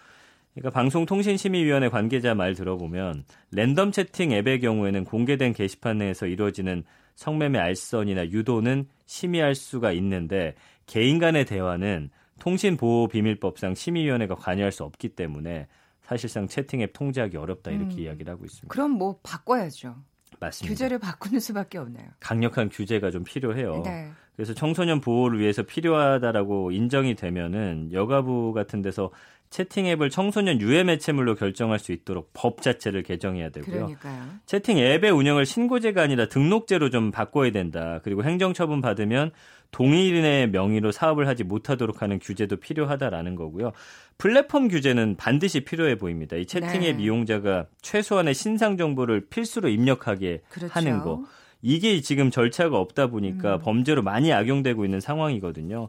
그러니까 0.55 0.71
방송통신심의위원회 0.71 1.91
관계자 1.91 2.35
말 2.35 2.55
들어보면 2.55 3.25
랜덤 3.51 3.93
채팅 3.93 4.33
앱의 4.33 4.61
경우에는 4.61 5.05
공개된 5.05 5.53
게시판 5.53 5.99
내에서 5.99 6.27
이루어지는 6.27 6.85
성매매 7.15 7.59
알선이나 7.59 8.27
유도는 8.31 8.87
심의할 9.05 9.55
수가 9.55 9.93
있는데 9.93 10.55
개인 10.87 11.19
간의 11.19 11.45
대화는 11.45 12.11
통신보호비밀법상 12.39 13.75
심의위원회가 13.75 14.35
관여할 14.35 14.73
수 14.73 14.85
없기 14.85 15.11
때문에 15.11 15.67
사실상 16.03 16.47
채팅 16.47 16.81
앱 16.83 16.93
통제하기 16.93 17.37
어렵다 17.37 17.71
이렇게 17.71 17.97
음. 17.97 17.99
이야기를 18.01 18.33
하고 18.33 18.45
있습니다. 18.45 18.69
그럼 18.69 18.93
뭐 18.93 19.19
바꿔야죠. 19.23 19.97
맞습니다. 20.41 20.73
규제를 20.73 20.99
바꾸는 20.99 21.41
수밖에 21.41 21.79
없네요. 21.79 22.07
강력한 22.21 22.69
규제가 22.69 23.11
좀 23.11 23.25
필요해요. 23.25 23.83
네. 23.85 24.11
그래서 24.35 24.53
청소년 24.53 25.01
보호를 25.01 25.39
위해서 25.41 25.63
필요하다라고 25.63 26.71
인정이 26.71 27.15
되면은 27.15 27.91
여가부 27.93 28.53
같은 28.53 28.83
데서 28.83 29.11
채팅 29.49 29.87
앱을 29.87 30.11
청소년 30.11 30.61
유해 30.61 30.83
매체물로 30.83 31.37
결정할 31.37 31.79
수 31.79 31.93
있도록 31.93 32.31
법 32.35 32.63
자체를 32.63 33.03
개정해야 33.03 33.51
되고요. 33.51 33.87
그러니까요. 33.87 34.25
채팅 34.45 34.79
앱의 34.79 35.11
운영을 35.11 35.47
신고제가 35.47 36.03
아니라 36.03 36.27
등록제로 36.29 36.91
좀 36.91 37.11
바꿔야 37.11 37.53
된다. 37.53 38.01
그리고 38.03 38.25
행정처분 38.25 38.83
받으면 38.83 39.31
동일인의 39.71 40.51
명의로 40.51 40.93
사업을 40.93 41.29
하지 41.29 41.45
못하도록 41.45 42.03
하는 42.03 42.19
규제도 42.19 42.57
필요하다라는 42.57 43.35
거고요. 43.37 43.73
플랫폼 44.19 44.69
규제는 44.69 45.17
반드시 45.17 45.61
필요해 45.61 45.97
보입니다. 45.99 46.37
이 46.37 46.47
채팅앱 46.47 46.97
네. 46.97 47.03
이용자가 47.03 47.67
최소한의 47.83 48.35
신상 48.35 48.77
정보를 48.77 49.27
필수로 49.29 49.69
입력하게 49.69 50.43
그렇죠. 50.49 50.73
하는 50.73 51.01
거. 51.01 51.25
이게 51.63 52.01
지금 52.01 52.31
절차가 52.31 52.79
없다 52.79 53.09
보니까 53.09 53.57
음. 53.57 53.61
범죄로 53.61 54.03
많이 54.03 54.33
악용되고 54.33 54.85
있는 54.85 55.01
상황이거든요. 55.01 55.89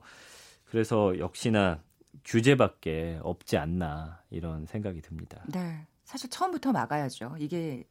그래서 0.66 1.18
역시나 1.20 1.82
규제밖에 2.26 3.20
없지 3.22 3.58
않나 3.58 4.22
이런 4.30 4.66
생각이 4.66 5.02
듭니다. 5.02 5.44
네. 5.48 5.86
사실 6.04 6.30
처음부터 6.30 6.72
막아야죠. 6.72 7.36
이게 7.40 7.84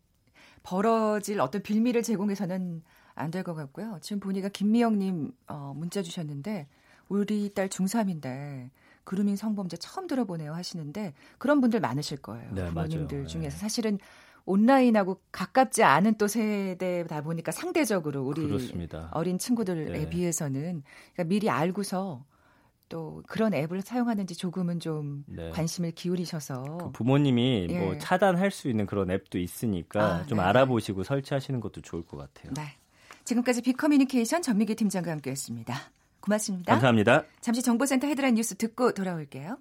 벌어질 0.62 1.40
어떤 1.40 1.62
빌미를 1.62 2.02
제공해서는 2.02 2.82
안 3.14 3.30
될 3.30 3.42
것 3.44 3.54
같고요. 3.54 3.98
지금 4.02 4.20
보니까 4.20 4.48
김미영님 4.50 5.32
어, 5.46 5.72
문자 5.74 6.02
주셨는데 6.02 6.66
우리 7.08 7.48
딸 7.54 7.68
중3인데 7.70 8.68
그루밍 9.06 9.36
성범죄 9.36 9.78
처음 9.78 10.06
들어보네요 10.08 10.52
하시는데 10.52 11.14
그런 11.38 11.60
분들 11.60 11.80
많으실 11.80 12.18
거예요. 12.18 12.52
네, 12.52 12.66
부모님들 12.66 13.18
맞아요. 13.18 13.26
중에서 13.28 13.56
네. 13.56 13.60
사실은 13.60 13.98
온라인하고 14.44 15.20
가깝지 15.32 15.82
않은 15.82 16.18
또 16.18 16.28
세대다 16.28 17.22
보니까 17.22 17.52
상대적으로 17.52 18.22
우리 18.22 18.42
그렇습니다. 18.42 19.08
어린 19.12 19.38
친구들에 19.38 19.90
네. 19.90 20.10
비해서는 20.10 20.82
그러니까 21.14 21.24
미리 21.24 21.48
알고서 21.48 22.24
또 22.88 23.22
그런 23.26 23.54
앱을 23.54 23.80
사용하는지 23.80 24.36
조금은 24.36 24.80
좀 24.80 25.24
네. 25.26 25.50
관심을 25.50 25.92
기울이셔서 25.92 26.62
그 26.78 26.90
부모님이 26.92 27.68
예. 27.70 27.78
뭐 27.78 27.98
차단할 27.98 28.50
수 28.50 28.68
있는 28.68 28.86
그런 28.86 29.10
앱도 29.10 29.38
있으니까 29.38 30.04
아, 30.04 30.26
좀 30.26 30.38
네. 30.38 30.44
알아보시고 30.44 31.04
설치하시는 31.04 31.60
것도 31.60 31.80
좋을 31.80 32.04
것 32.04 32.16
같아요. 32.16 32.52
네. 32.54 32.76
지금까지 33.24 33.62
빅커뮤니케이션 33.62 34.42
전미기 34.42 34.76
팀장과 34.76 35.10
함께했습니다. 35.12 35.74
고맙습니다. 36.26 36.72
감사합니다. 36.72 37.22
잠시 37.40 37.62
정보센터 37.62 38.06
헤드라인 38.08 38.34
뉴스 38.34 38.54
듣고 38.56 38.92
돌아올게요. 38.92 39.58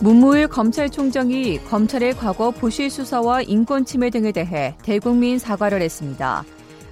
문무일 0.00 0.48
검찰총장이 0.48 1.64
검찰의 1.64 2.14
과거 2.14 2.50
부실 2.50 2.90
수사와 2.90 3.42
인권 3.42 3.84
침해 3.84 4.10
등에 4.10 4.32
대해 4.32 4.76
대국민 4.82 5.38
사과를 5.38 5.80
했습니다. 5.82 6.44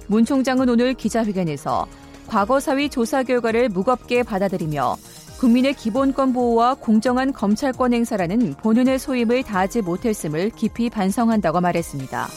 문 0.07 0.25
총장은 0.25 0.67
오늘 0.67 0.93
기자회견에서 0.93 1.87
과거 2.27 2.59
사위 2.59 2.89
조사 2.89 3.23
결과를 3.23 3.69
무겁게 3.69 4.23
받아들이며 4.23 4.95
국민의 5.39 5.73
기본권 5.73 6.33
보호와 6.33 6.75
공정한 6.75 7.33
검찰권 7.33 7.93
행사라는 7.93 8.55
본연의 8.55 8.97
소임을 8.97 9.43
다하지 9.43 9.81
못했음을 9.81 10.49
깊이 10.51 10.89
반성한다고 10.89 11.61
말했습니다. 11.61 12.27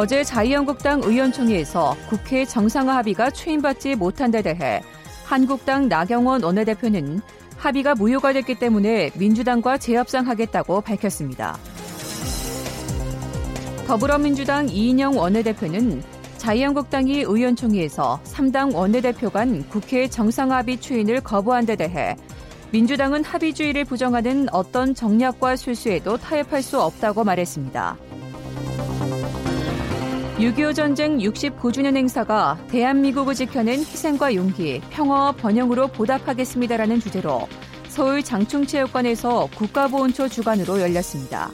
어제 0.00 0.22
자유한국당 0.22 1.00
의원총회에서 1.02 1.96
국회 2.08 2.44
정상화 2.44 2.98
합의가 2.98 3.30
추인받지 3.30 3.96
못한 3.96 4.30
데 4.30 4.42
대해 4.42 4.80
한국당 5.24 5.88
나경원 5.88 6.44
원내대표는 6.44 7.20
합의가 7.56 7.96
무효가 7.96 8.32
됐기 8.32 8.60
때문에 8.60 9.10
민주당과 9.16 9.78
재협상하겠다고 9.78 10.82
밝혔습니다. 10.82 11.58
더불어민주당 13.88 14.68
이인영 14.68 15.18
원내대표는 15.18 16.00
자유한국당이 16.36 17.22
의원총회에서 17.22 18.20
3당 18.22 18.76
원내대표 18.76 19.30
간 19.30 19.68
국회 19.68 20.06
정상합의 20.06 20.80
추인을 20.80 21.22
거부한 21.22 21.66
데 21.66 21.74
대해 21.74 22.14
민주당은 22.70 23.24
합의주의를 23.24 23.84
부정하는 23.84 24.46
어떤 24.52 24.94
정략과 24.94 25.56
술수에도 25.56 26.18
타협할 26.18 26.62
수 26.62 26.80
없다고 26.80 27.24
말했습니다. 27.24 28.07
6.25 30.38 30.72
전쟁 30.72 31.18
69주년 31.18 31.96
행사가 31.96 32.56
대한민국을 32.68 33.34
지켜낸 33.34 33.80
희생과 33.80 34.36
용기, 34.36 34.80
평화와 34.90 35.32
번영으로 35.32 35.88
보답하겠습니다라는 35.88 37.00
주제로 37.00 37.48
서울 37.88 38.22
장충체육관에서 38.22 39.48
국가보훈처 39.56 40.28
주관으로 40.28 40.80
열렸습니다. 40.80 41.50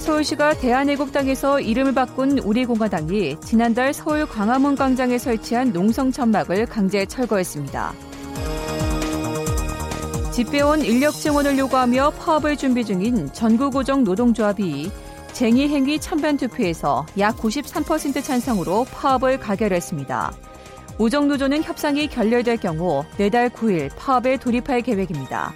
서울시가 0.00 0.58
대한애국당에서 0.58 1.60
이름을 1.60 1.94
바꾼 1.94 2.38
우리공화당이 2.38 3.40
지난달 3.40 3.94
서울 3.94 4.26
광화문 4.26 4.76
광장에 4.76 5.16
설치한 5.16 5.72
농성 5.72 6.12
천막을 6.12 6.66
강제 6.66 7.06
철거했습니다. 7.06 7.94
집배원 10.30 10.84
인력 10.84 11.12
증원을 11.12 11.56
요구하며 11.56 12.10
파업을 12.18 12.58
준비 12.58 12.84
중인 12.84 13.32
전국고정 13.32 14.04
노동조합이 14.04 14.90
쟁의 15.34 15.68
행위 15.68 15.98
찬반 15.98 16.36
투표에서 16.36 17.04
약 17.18 17.36
93% 17.36 18.22
찬성으로 18.22 18.84
파업을 18.84 19.40
가결했습니다. 19.40 20.32
오정노조는 20.98 21.64
협상이 21.64 22.06
결렬될 22.06 22.58
경우 22.58 23.04
내달 23.18 23.50
9일 23.50 23.90
파업에 23.96 24.36
돌입할 24.36 24.82
계획입니다. 24.82 25.52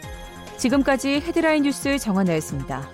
지금까지 0.56 1.20
헤드라인 1.20 1.62
뉴스 1.62 1.96
정원나였습니다. 1.96 2.90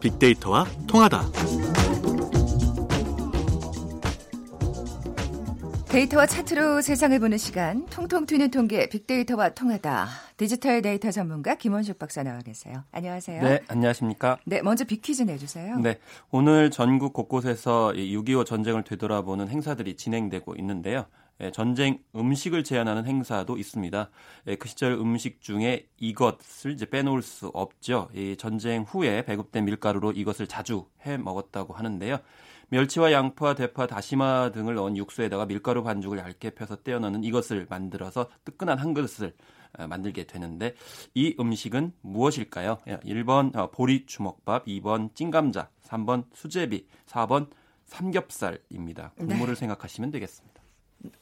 빅데이터와 0.00 0.66
통하다. 0.86 1.22
데이터와 5.90 6.24
차트로 6.24 6.82
세상을 6.82 7.18
보는 7.18 7.36
시간, 7.36 7.84
통통 7.86 8.24
튀는 8.24 8.52
통계, 8.52 8.88
빅데이터와 8.88 9.50
통하다. 9.50 10.06
디지털 10.36 10.82
데이터 10.82 11.10
전문가 11.10 11.56
김원식 11.56 11.98
박사 11.98 12.22
나와 12.22 12.38
계세요. 12.38 12.84
안녕하세요. 12.92 13.42
네, 13.42 13.60
안녕하십니까. 13.66 14.38
네, 14.46 14.62
먼저 14.62 14.84
빅퀴즈 14.84 15.24
내주세요. 15.24 15.78
네, 15.80 15.98
오늘 16.30 16.70
전국 16.70 17.12
곳곳에서 17.12 17.92
6.25 17.96 18.46
전쟁을 18.46 18.84
되돌아보는 18.84 19.48
행사들이 19.48 19.96
진행되고 19.96 20.54
있는데요. 20.58 21.06
예, 21.40 21.50
전쟁 21.50 21.98
음식을 22.14 22.64
재현하는 22.64 23.06
행사도 23.06 23.56
있습니다. 23.56 24.10
예, 24.48 24.56
그 24.56 24.68
시절 24.68 24.92
음식 24.92 25.40
중에 25.40 25.88
이것을 25.98 26.72
이제 26.72 26.86
빼놓을 26.86 27.22
수 27.22 27.48
없죠. 27.48 28.08
이 28.14 28.36
전쟁 28.36 28.82
후에 28.82 29.24
배급된 29.24 29.64
밀가루로 29.64 30.12
이것을 30.12 30.46
자주 30.46 30.86
해 31.06 31.16
먹었다고 31.16 31.74
하는데요. 31.74 32.18
멸치와 32.68 33.10
양파, 33.12 33.54
대파, 33.54 33.86
다시마 33.86 34.52
등을 34.52 34.74
넣은 34.74 34.96
육수에다가 34.96 35.46
밀가루 35.46 35.82
반죽을 35.82 36.18
얇게 36.18 36.50
펴서 36.50 36.76
떼어 36.76 37.00
넣는 37.00 37.24
이것을 37.24 37.66
만들어서 37.68 38.28
뜨끈한 38.44 38.78
한 38.78 38.94
그릇을 38.94 39.34
어, 39.78 39.86
만들게 39.86 40.24
되는데 40.24 40.74
이 41.14 41.34
음식은 41.38 41.92
무엇일까요? 42.02 42.78
1번 42.86 43.54
예, 43.54 43.58
어, 43.58 43.70
보리 43.70 44.04
주먹밥, 44.06 44.66
2번 44.66 45.14
찐감자, 45.14 45.70
3번 45.84 46.24
수제비, 46.34 46.86
4번 47.06 47.48
삼겹살입니다. 47.86 49.12
국물을 49.16 49.54
네. 49.54 49.58
생각하시면 49.58 50.10
되겠습니다. 50.12 50.59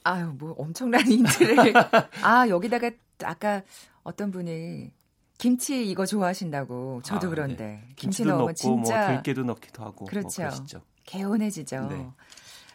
아유, 0.03 0.33
뭐 0.37 0.53
엄청난 0.57 1.01
힌트를. 1.01 1.73
아, 2.23 2.47
여기다가 2.47 2.91
아까 3.23 3.61
어떤 4.03 4.31
분이 4.31 4.91
김치 5.37 5.89
이거 5.89 6.05
좋아하신다고 6.05 7.01
저도 7.03 7.27
아, 7.27 7.29
그런데 7.29 7.65
네. 7.65 7.93
김치 7.95 8.23
넣으면 8.23 8.37
넣고, 8.39 8.45
뭐 8.45 8.53
진짜 8.53 8.97
뭐 8.99 9.07
들깨도 9.15 9.43
넣기도 9.43 9.83
하고 9.83 10.05
뭐 10.05 10.07
그렇죠. 10.09 10.43
뭐 10.43 10.81
개운해지죠. 11.05 11.87
네. 11.89 12.07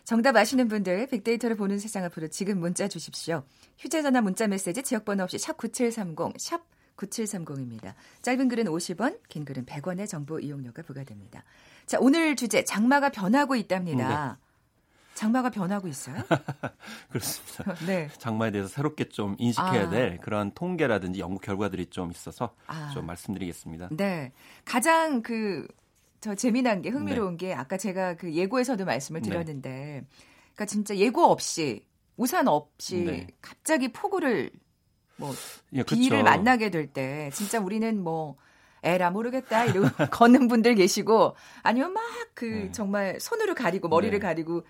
정답 0.05 0.37
아시는 0.37 0.69
분들 0.69 1.07
빅데이터를 1.09 1.57
보는 1.57 1.79
세상 1.79 2.05
앞으로 2.05 2.29
지금 2.29 2.61
문자 2.61 2.88
주십시오. 2.88 3.43
휴대전화 3.79 4.21
문자 4.21 4.47
메시지 4.47 4.83
지역번호 4.83 5.25
없이 5.25 5.38
샵 5.38 5.57
9730, 5.57 6.38
샵 6.38 6.62
9730입니다. 6.97 7.95
짧은 8.23 8.49
글은 8.49 8.64
50원, 8.64 9.19
긴 9.29 9.45
글은 9.45 9.67
100원의 9.67 10.09
정보 10.09 10.38
이용료가 10.38 10.83
부과됩니다. 10.83 11.43
자, 11.87 11.99
오늘 12.01 12.37
주제 12.37 12.64
장마가 12.64 13.11
변하고 13.11 13.57
있답니다. 13.57 14.37
네. 14.38 14.43
장마가 15.14 15.50
변하고 15.50 15.88
있어요? 15.88 16.16
그렇습니다. 17.11 17.74
네. 17.87 18.09
장마에 18.18 18.50
대해서 18.50 18.68
새롭게 18.68 19.09
좀 19.09 19.37
인식해야 19.38 19.87
아. 19.87 19.88
될 19.88 20.18
그런 20.18 20.53
통계라든지 20.53 21.20
연구 21.20 21.40
결과들이 21.40 21.87
좀 21.87 22.11
있어서 22.11 22.55
아. 22.66 22.90
좀 22.92 23.07
말씀드리겠습니다. 23.07 23.88
네. 23.92 24.33
가장 24.64 25.22
그, 25.22 25.66
저 26.20 26.35
재미난 26.35 26.83
게 26.83 26.90
흥미로운 26.90 27.37
네. 27.37 27.48
게 27.48 27.55
아까 27.55 27.77
제가 27.77 28.16
그 28.16 28.33
예고에서도 28.35 28.85
말씀을 28.85 29.22
네. 29.22 29.31
드렸는데, 29.31 29.70
네. 29.70 30.07
그러니까 30.55 30.66
진짜 30.66 30.96
예고 30.96 31.24
없이, 31.24 31.87
우산 32.16 32.48
없이 32.48 33.05
네. 33.05 33.27
갑자기 33.40 33.92
폭우를 33.92 34.50
뭐, 35.16 35.33
예, 35.74 35.85
비를 35.85 36.24
만나게 36.24 36.70
될 36.70 36.92
때, 36.92 37.31
진짜 37.33 37.61
우리는 37.61 38.03
뭐, 38.03 38.37
에라 38.85 39.11
모르겠다 39.11 39.64
이러고 39.64 39.88
걷는 40.12 40.46
분들 40.46 40.74
계시고 40.74 41.35
아니면 41.62 41.94
막그 41.94 42.44
네. 42.44 42.72
정말 42.72 43.18
손으로 43.18 43.55
가리고 43.55 43.88
머리를 43.88 44.18
네. 44.18 44.18
가리고 44.18 44.62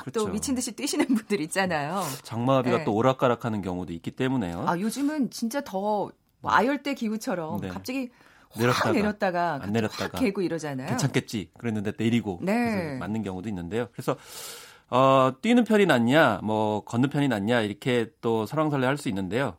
그렇죠. 0.00 0.20
또 0.26 0.28
미친 0.32 0.54
듯이 0.54 0.72
뛰시는 0.72 1.06
분들 1.06 1.40
있잖아요. 1.42 2.02
장마비가 2.22 2.78
네. 2.78 2.84
또 2.84 2.94
오락가락하는 2.94 3.62
경우도 3.62 3.92
있기 3.92 4.12
때문에요. 4.12 4.64
아 4.66 4.78
요즘은 4.78 5.30
진짜 5.30 5.60
더뭐 5.60 6.12
아열대 6.44 6.94
기후처럼 6.94 7.60
네. 7.60 7.68
갑자기 7.68 8.10
내렸다가, 8.56 8.92
내렸다가 8.92 9.58
안 9.62 9.72
내렸다가 9.72 10.18
개고 10.18 10.40
이러잖아요. 10.40 10.88
괜찮겠지. 10.88 11.50
그랬는데 11.58 11.92
내리고 11.98 12.38
네. 12.42 12.96
맞는 12.98 13.22
경우도 13.22 13.48
있는데요. 13.48 13.88
그래서 13.92 14.16
어, 14.90 15.32
뛰는 15.42 15.64
편이 15.64 15.84
낫냐, 15.84 16.40
뭐 16.42 16.82
걷는 16.84 17.10
편이 17.10 17.28
낫냐 17.28 17.60
이렇게 17.60 18.10
또 18.22 18.46
설왕설래 18.46 18.86
할 18.86 18.96
수 18.96 19.08
있는데요. 19.10 19.56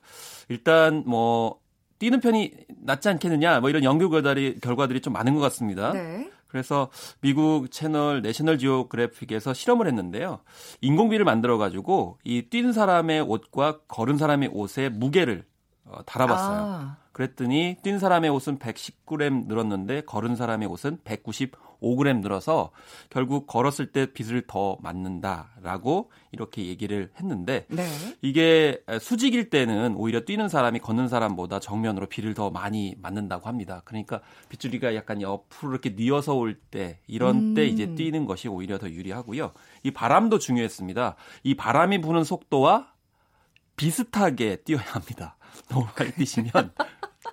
일단 0.47 1.03
뭐 1.05 1.59
뛰는 1.99 2.19
편이 2.19 2.51
낫지 2.81 3.09
않겠느냐, 3.09 3.59
뭐 3.59 3.69
이런 3.69 3.83
연구 3.83 4.09
결과들이 4.09 4.59
결과들이 4.59 5.01
좀 5.01 5.13
많은 5.13 5.35
것 5.35 5.41
같습니다. 5.41 5.91
네. 5.93 6.31
그래서 6.49 6.89
미국 7.21 7.71
채널 7.71 8.21
내셔널 8.21 8.57
지오그래픽에서 8.57 9.53
실험을 9.53 9.87
했는데요. 9.87 10.39
인공비를 10.81 11.23
만들어 11.23 11.57
가지고 11.57 12.17
이뛴 12.23 12.73
사람의 12.73 13.21
옷과 13.21 13.79
걸은 13.87 14.17
사람의 14.17 14.49
옷의 14.51 14.89
무게를 14.89 15.45
어, 15.85 16.03
달아봤어요. 16.05 16.59
아. 16.59 16.97
그랬더니 17.19 17.75
뛴 17.83 17.99
사람의 17.99 18.29
옷은 18.29 18.59
119g 18.59 19.47
늘었는데 19.47 20.03
걸은 20.05 20.37
사람의 20.37 20.69
옷은 20.69 20.99
195g 21.03 22.21
늘어서 22.21 22.71
결국 23.09 23.45
걸었을 23.45 23.91
때 23.91 24.13
빗을 24.13 24.43
더 24.47 24.77
맞는다라고 24.81 26.11
이렇게 26.31 26.65
얘기를 26.67 27.11
했는데 27.19 27.65
네. 27.67 27.83
이게 28.21 28.81
수직일 29.01 29.49
때는 29.49 29.95
오히려 29.97 30.21
뛰는 30.21 30.47
사람이 30.47 30.79
걷는 30.79 31.09
사람보다 31.09 31.59
정면으로 31.59 32.05
비를 32.07 32.33
더 32.33 32.51
많이 32.51 32.95
맞는다고 33.01 33.49
합니다. 33.49 33.81
그러니까 33.83 34.21
빗줄기가 34.47 34.95
약간 34.95 35.21
옆으로 35.21 35.73
이렇게 35.73 35.89
뉘어서 35.89 36.35
올 36.35 36.57
때 36.71 36.99
이런 37.07 37.35
음. 37.35 37.53
때 37.53 37.65
이제 37.65 37.95
뛰는 37.95 38.25
것이 38.25 38.47
오히려 38.47 38.77
더 38.77 38.89
유리하고요. 38.89 39.51
이 39.83 39.91
바람도 39.91 40.39
중요했습니다. 40.39 41.15
이 41.43 41.55
바람이 41.55 41.99
부는 41.99 42.23
속도와 42.23 42.93
비슷하게 43.75 44.57
뛰어야 44.57 44.83
합니다. 44.83 45.35
너무 45.69 45.85
많이 45.97 46.11
뛰시면 46.13 46.73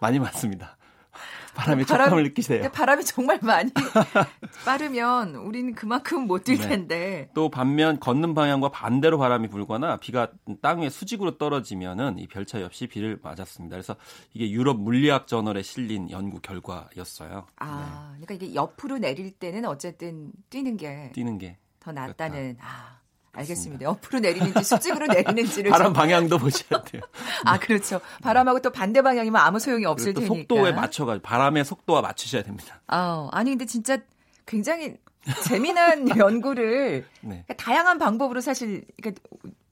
많이 0.01 0.19
맞습니다. 0.19 0.77
바람의 1.57 1.87
바람, 1.87 2.07
촉감을 2.09 2.23
느끼세요. 2.25 2.71
바람이 2.71 3.03
정말 3.05 3.39
많이 3.43 3.71
빠르면 4.67 5.37
우리는 5.37 5.75
그만큼 5.75 6.29
못뛸 6.29 6.59
네. 6.61 6.69
텐데. 6.69 7.31
또 7.33 7.49
반면 7.51 7.99
걷는 7.99 8.35
방향과 8.35 8.69
반대로 8.71 9.17
바람이 9.17 9.49
불거나 9.49 9.97
비가 9.97 10.29
땅 10.61 10.81
위에 10.83 10.91
수직으로 10.91 11.39
떨어지면은 11.39 12.19
이 12.19 12.27
별 12.27 12.45
차이 12.45 12.63
없이 12.63 12.87
비를 12.87 13.19
맞았습니다. 13.23 13.75
그래서 13.75 13.97
이게 14.35 14.51
유럽 14.51 14.79
물리학 14.79 15.27
저널에 15.27 15.63
실린 15.63 16.11
연구 16.11 16.41
결과였어요. 16.41 17.47
아, 17.57 18.11
네. 18.19 18.27
그러니까 18.27 18.35
이게 18.45 18.55
옆으로 18.55 18.99
내릴 18.99 19.31
때는 19.33 19.65
어쨌든 19.65 20.33
뛰는 20.51 20.77
게 20.77 21.11
뛰는 21.15 21.39
게 21.39 21.57
더 21.81 21.93
낫다는 21.93 22.59
아. 22.61 22.99
알겠습니다. 23.37 23.85
옆으로 23.85 24.21
내리는지 24.21 24.65
수직으로 24.65 25.07
내리는지를 25.07 25.71
바람 25.71 25.93
방향도 25.93 26.39
보셔야 26.39 26.83
돼요. 26.83 27.03
아 27.45 27.59
그렇죠. 27.59 28.01
바람하고 28.23 28.61
또 28.61 28.71
반대 28.71 29.03
방향이면 29.03 29.41
아무 29.41 29.59
소용이 29.59 29.85
없을 29.85 30.15
테니까. 30.15 30.35
속도에 30.35 30.73
맞춰가지고 30.73 31.23
바람의 31.23 31.65
속도와 31.65 32.01
맞추셔야 32.03 32.43
됩니다. 32.43 32.81
아 32.87 33.29
아니 33.33 33.51
근데 33.51 33.67
진짜 33.67 33.99
굉장히 34.47 34.97
재미난 35.45 36.09
연구를 36.17 37.05
네. 37.21 37.45
그러니까 37.47 37.55
다양한 37.55 37.99
방법으로 37.99 38.41
사실 38.41 38.85
그러니까 38.97 39.21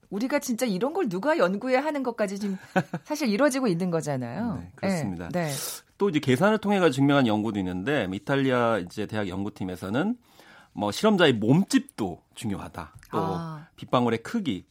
우리가 0.09 0.39
진짜 0.39 0.65
이런 0.65 0.93
걸 0.93 1.09
누가 1.09 1.37
연구해 1.37 1.77
하는 1.77 2.03
것까지 2.03 2.39
지금 2.39 2.57
사실 3.03 3.27
이루어지고 3.29 3.67
있는 3.67 3.89
거잖아요. 3.89 4.59
네, 4.61 4.71
그렇습니다. 4.75 5.29
네, 5.29 5.47
네. 5.47 5.51
또 5.97 6.09
이제 6.09 6.19
계산을 6.19 6.59
통해 6.59 6.79
가 6.79 6.89
증명한 6.89 7.25
연구도 7.27 7.59
있는데 7.59 8.07
이탈리아 8.11 8.77
이제 8.79 9.07
대학 9.07 9.27
연구팀에서는 9.27 10.15
뭐 10.75 10.91
실험자의 10.91 11.33
몸집도 11.33 12.21
중요하다. 12.35 12.93
또 13.11 13.17
아. 13.17 13.67
빗방울의 13.77 14.23
크기, 14.23 14.65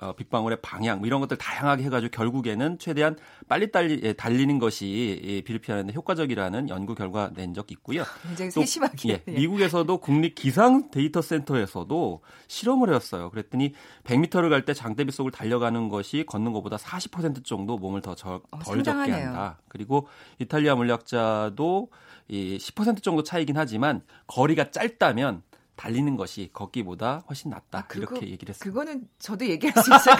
어, 0.00 0.12
빗방울의 0.14 0.58
방향 0.62 0.98
뭐 0.98 1.06
이런 1.06 1.20
것들 1.20 1.36
다양하게 1.38 1.84
해가지고 1.84 2.10
결국에는 2.10 2.78
최대한 2.78 3.16
빨리 3.48 3.70
달리, 3.70 4.00
예, 4.02 4.12
달리는 4.12 4.58
것이 4.58 5.20
예, 5.24 5.40
비를 5.42 5.60
피하는 5.60 5.86
데 5.86 5.94
효과적이라는 5.94 6.68
연구 6.68 6.94
결과 6.94 7.30
낸 7.34 7.54
적 7.54 7.70
있고요. 7.72 8.02
굉장히 8.22 8.50
세심하게. 8.50 9.22
예, 9.28 9.32
미국에서도 9.32 9.96
국립 9.98 10.34
기상 10.34 10.90
데이터 10.90 11.22
센터에서도 11.22 12.20
실험을 12.48 12.88
해왔어요. 12.88 13.30
그랬더니 13.30 13.72
100m를 14.04 14.50
갈 14.50 14.64
때 14.64 14.74
장대비 14.74 15.10
속을 15.12 15.30
달려가는 15.30 15.88
것이 15.88 16.24
걷는 16.26 16.52
것보다 16.52 16.76
40% 16.76 17.44
정도 17.44 17.78
몸을 17.78 18.02
더덜 18.02 18.40
어, 18.50 18.58
적게 18.62 18.90
한다. 18.90 19.58
그리고 19.68 20.08
이탈리아 20.38 20.74
물리학자도 20.74 21.88
이10% 22.30 23.02
정도 23.04 23.22
차이긴 23.22 23.56
하지만 23.56 24.02
거리가 24.26 24.72
짧다면 24.72 25.42
달리는 25.76 26.16
것이 26.16 26.50
걷기보다 26.52 27.22
훨씬 27.28 27.50
낫다. 27.50 27.78
아, 27.78 27.86
그거, 27.86 28.14
이렇게 28.14 28.30
얘기를 28.30 28.54
했어요. 28.54 28.72
그거는 28.72 29.08
저도 29.18 29.46
얘기할 29.46 29.74
수 29.82 29.94
있어요. 29.94 30.16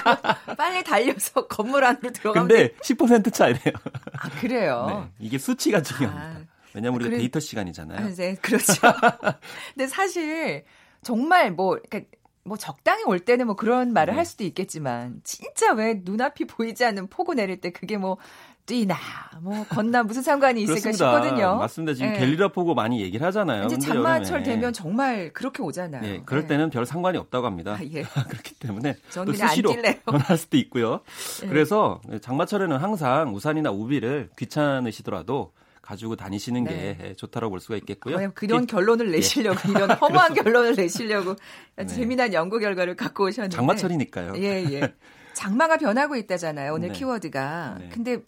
빨리 0.57 0.85
달려서 0.85 1.47
건물 1.49 1.85
안으로 1.85 2.13
들어가면. 2.13 2.49
근데 2.49 2.75
10% 2.75 3.33
차이래요. 3.33 3.73
아, 4.13 4.29
그래요? 4.41 4.87
네, 5.19 5.27
이게 5.27 5.39
수치가 5.39 5.83
중요합니다. 5.83 6.27
아, 6.27 6.45
왜냐면 6.75 6.97
우리가 6.97 7.11
그래, 7.11 7.19
데이터 7.19 7.41
시간이잖아요. 7.41 8.07
아, 8.07 8.11
네, 8.11 8.35
그렇죠. 8.37 8.75
근데 9.75 9.87
사실 9.87 10.65
정말 11.03 11.51
뭐, 11.51 11.79
그러니까 11.89 12.17
뭐 12.45 12.57
적당히 12.57 13.03
올 13.05 13.19
때는 13.19 13.47
뭐 13.47 13.57
그런 13.57 13.93
말을 13.93 14.13
네. 14.13 14.17
할 14.17 14.25
수도 14.25 14.45
있겠지만 14.45 15.21
진짜 15.25 15.73
왜 15.73 16.01
눈앞이 16.05 16.45
보이지 16.47 16.85
않는 16.85 17.09
폭우 17.09 17.35
내릴 17.35 17.61
때 17.61 17.71
그게 17.71 17.97
뭐 17.97 18.19
뛰나 18.67 18.97
뭐 19.41 19.65
걷나 19.69 20.03
무슨 20.03 20.23
상관이 20.23 20.63
있을까 20.63 20.93
싶거든요. 20.93 21.57
맞습니다. 21.57 21.95
지금 21.95 22.13
네. 22.13 22.19
갤리라 22.19 22.49
보고 22.49 22.75
많이 22.75 23.01
얘기를 23.01 23.25
하잖아요. 23.27 23.67
이제 23.67 23.79
장마철 23.79 24.43
되면 24.43 24.73
정말 24.73 25.33
그렇게 25.33 25.63
오잖아요. 25.63 26.05
예, 26.05 26.23
그럴 26.27 26.43
네. 26.43 26.49
때는 26.49 26.71
별 26.71 26.85
상관이 26.85 27.17
없다고 27.17 27.47
합니다. 27.47 27.79
아, 27.79 27.85
예. 27.85 28.03
그렇기 28.29 28.57
때문에 28.57 28.97
또 29.15 29.33
수시로 29.33 29.73
변할 30.05 30.37
수도 30.37 30.57
있고요. 30.57 31.01
네. 31.43 31.49
그래서 31.49 32.01
장마철에는 32.21 32.77
항상 32.77 33.35
우산이나 33.35 33.71
우비를 33.71 34.31
귀찮으시더라도 34.37 35.53
가지고 35.81 36.17
다니시는 36.17 36.65
네. 36.65 36.97
게 36.99 37.15
좋다라고 37.15 37.51
볼 37.53 37.61
수가 37.61 37.77
있겠고요. 37.77 38.33
그런 38.35 38.63
예. 38.63 38.67
결론을 38.67 39.13
내시려고 39.13 39.61
예. 39.69 39.71
이런 39.79 39.91
허무한 39.93 40.35
결론을 40.35 40.75
내시려고 40.75 41.37
네. 41.77 41.87
재미난 41.87 42.33
연구 42.33 42.59
결과를 42.59 42.97
갖고 42.97 43.25
오셨는데 43.27 43.55
장마철이니까요. 43.55 44.33
예, 44.39 44.65
예. 44.73 44.95
장마가 45.35 45.77
변하고 45.77 46.17
있다잖아요. 46.17 46.73
오늘 46.73 46.89
네. 46.89 46.95
키워드가. 46.95 47.77
네. 47.79 47.89
근데 47.93 48.15
음, 48.15 48.25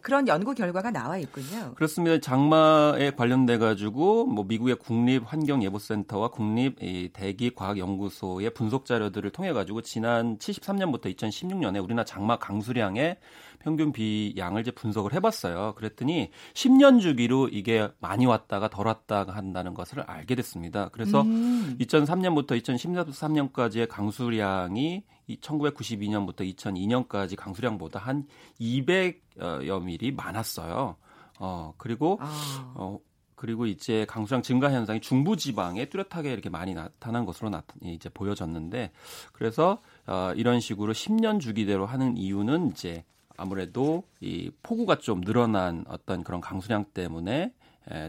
그런 0.00 0.26
연구 0.26 0.54
결과가 0.54 0.90
나와 0.90 1.18
있군요. 1.18 1.74
그렇습니다. 1.74 2.18
장마에 2.18 3.10
관련돼 3.10 3.58
가지고 3.58 4.24
뭐 4.24 4.44
미국의 4.44 4.76
국립 4.76 5.22
환경 5.26 5.62
예보 5.62 5.78
센터와 5.78 6.28
국립 6.28 6.76
대기 7.12 7.54
과학 7.54 7.76
연구소의 7.76 8.54
분석 8.54 8.86
자료들을 8.86 9.30
통해 9.30 9.52
가지고 9.52 9.82
지난 9.82 10.38
73년부터 10.38 11.14
2016년에 11.14 11.84
우리나라 11.84 12.04
장마 12.04 12.38
강수량의 12.38 13.18
평균 13.58 13.92
비양을 13.92 14.62
이제 14.62 14.70
분석을 14.70 15.12
해봤어요. 15.14 15.74
그랬더니 15.76 16.30
10년 16.54 17.00
주기로 17.00 17.48
이게 17.48 17.88
많이 17.98 18.26
왔다가 18.26 18.68
덜 18.68 18.86
왔다가 18.86 19.34
한다는 19.34 19.74
것을 19.74 20.00
알게 20.00 20.34
됐습니다. 20.34 20.88
그래서 20.90 21.22
음. 21.22 21.76
2003년부터 21.80 22.60
2013년까지의 22.62 23.88
강수량이 23.88 25.04
1992년부터 25.40 26.54
2002년까지 26.56 27.36
강수량보다 27.36 27.98
한 27.98 28.26
200여 28.60 29.82
미리 29.82 30.12
많았어요. 30.12 30.96
어, 31.38 31.74
그리고 31.76 32.18
아. 32.20 32.72
어, 32.76 32.98
그리고 33.36 33.66
이제 33.66 34.06
강수량 34.08 34.42
증가 34.42 34.72
현상이 34.72 35.00
중부 35.00 35.36
지방에 35.36 35.86
뚜렷하게 35.86 36.32
이렇게 36.32 36.48
많이 36.48 36.74
나타난 36.74 37.26
것으로 37.26 37.50
나타 37.50 37.74
이제 37.82 38.08
보여졌는데 38.08 38.92
그래서 39.32 39.82
어, 40.06 40.32
이런 40.34 40.58
식으로 40.58 40.92
10년 40.92 41.38
주기대로 41.38 41.86
하는 41.86 42.16
이유는 42.16 42.70
이제 42.70 43.04
아무래도 43.36 44.04
이 44.20 44.50
폭우가 44.62 44.98
좀 44.98 45.20
늘어난 45.20 45.84
어떤 45.88 46.24
그런 46.24 46.40
강수량 46.40 46.86
때문에 46.94 47.52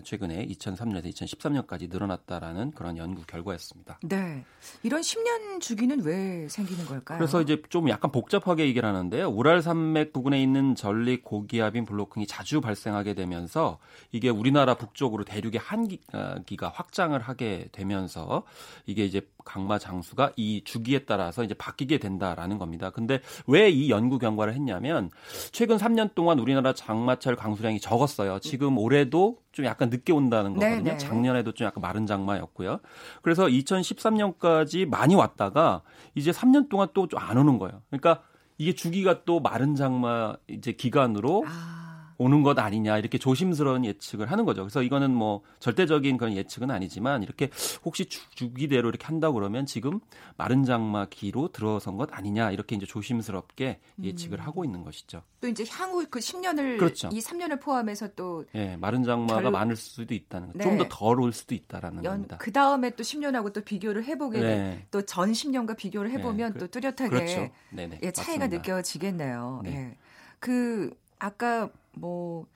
최근에 0.03 0.47
2003년에서 0.47 1.05
2013년까지 1.13 1.87
늘어났다라는 1.91 2.71
그런 2.71 2.97
연구 2.97 3.21
결과였습니다. 3.27 3.99
네. 4.01 4.43
이런 4.81 5.01
10년 5.01 5.61
주기는 5.61 6.01
왜 6.01 6.47
생기는 6.49 6.83
걸까요? 6.85 7.19
그래서 7.19 7.43
이제 7.43 7.61
좀 7.69 7.87
약간 7.87 8.11
복잡하게 8.11 8.65
얘기를 8.65 8.89
하는데요. 8.89 9.29
우랄 9.29 9.61
산맥 9.61 10.13
부근에 10.13 10.41
있는 10.41 10.73
전릭 10.73 11.23
고기압인 11.23 11.85
블로킹이 11.85 12.25
자주 12.25 12.59
발생하게 12.59 13.13
되면서 13.13 13.77
이게 14.11 14.29
우리나라 14.29 14.73
북쪽으로 14.73 15.23
대륙의 15.25 15.59
한기가 15.59 16.69
확장을 16.69 17.19
하게 17.19 17.69
되면서 17.71 18.41
이게 18.87 19.05
이제 19.05 19.21
강마 19.47 19.79
장수가 19.79 20.33
이 20.35 20.61
주기에 20.65 21.05
따라서 21.05 21.43
이제 21.43 21.53
바뀌게 21.53 21.99
된다라는 21.99 22.57
겁니다. 22.57 22.89
근데 22.89 23.21
왜 23.47 23.77
이 23.77 23.89
연구 23.89 24.17
결과를 24.17 24.53
했냐면 24.53 25.11
최근 25.51 25.77
3년 25.77 26.15
동안 26.15 26.39
우리나라 26.39 26.73
장마철 26.73 27.35
강수량이 27.35 27.79
적었어요. 27.79 28.39
지금 28.39 28.77
올해도 28.77 29.37
좀 29.51 29.65
약간 29.65 29.89
늦게 29.89 30.13
온다는 30.13 30.53
네, 30.53 30.59
거거든요. 30.59 30.83
네네. 30.83 30.97
작년에도 30.97 31.51
좀 31.51 31.65
약간 31.67 31.81
마른 31.81 32.05
장마였고요. 32.05 32.79
그래서 33.21 33.45
2013년까지 33.45 34.87
많이 34.87 35.15
왔다가 35.15 35.81
이제 36.15 36.31
3년 36.31 36.69
동안 36.69 36.87
또좀안 36.93 37.37
오는 37.37 37.57
거예요. 37.59 37.81
그러니까 37.89 38.23
이게 38.57 38.73
주기가 38.73 39.23
또 39.23 39.39
마른 39.39 39.75
장마 39.75 40.35
이제 40.47 40.71
기간으로 40.71 41.45
아. 41.47 41.86
오는 42.17 42.43
것 42.43 42.57
아니냐 42.57 42.97
이렇게 42.97 43.17
조심스러운 43.17 43.85
예측을 43.85 44.31
하는 44.31 44.45
거죠. 44.45 44.63
그래서 44.63 44.81
이거는 44.81 45.11
뭐 45.11 45.41
절대적인 45.59 46.17
그런 46.17 46.35
예측은 46.35 46.71
아니지만 46.71 47.23
이렇게 47.23 47.49
혹시 47.85 48.05
주, 48.05 48.21
기대로 48.53 48.89
이렇게 48.89 49.05
한다 49.05 49.31
그러면 49.31 49.65
지금 49.65 49.99
마른 50.35 50.63
장마 50.63 51.05
기로 51.05 51.49
들어선 51.49 51.97
것 51.97 52.09
아니냐 52.11 52.51
이렇게 52.51 52.75
이제 52.75 52.85
조심스럽게 52.85 53.79
예측을 54.03 54.39
음. 54.39 54.45
하고 54.45 54.65
있는 54.65 54.83
것이죠. 54.83 55.21
또 55.41 55.47
이제 55.47 55.63
향후 55.69 56.05
그 56.09 56.19
10년을 56.19 56.77
그렇죠. 56.77 57.09
이 57.11 57.19
3년을 57.19 57.61
포함해서 57.61 58.09
또 58.15 58.45
예, 58.55 58.75
마른 58.77 59.03
장마가 59.03 59.43
결... 59.43 59.51
많을 59.51 59.75
수도 59.75 60.13
있다는 60.13 60.51
네. 60.55 60.63
좀더 60.63 60.85
덜 60.89 61.19
올 61.19 61.31
수도 61.31 61.55
있다라는 61.55 62.03
연, 62.03 62.13
겁니다. 62.13 62.37
그 62.37 62.51
다음에 62.51 62.91
또 62.91 63.03
10년하고 63.03 63.53
또 63.53 63.61
비교를 63.61 64.03
해보게 64.05 64.39
네. 64.39 64.85
또전 64.91 65.31
10년과 65.31 65.75
비교를 65.75 66.11
해보면 66.11 66.53
네. 66.53 66.59
또 66.59 66.67
뚜렷하게 66.67 67.09
그렇죠. 67.09 67.49
예, 67.77 68.11
차이가 68.11 68.45
맞습니다. 68.45 68.47
느껴지겠네요. 68.47 69.61
네. 69.63 69.71
예. 69.71 69.97
그 70.39 70.95
아까 71.19 71.69
뭐 71.99 72.47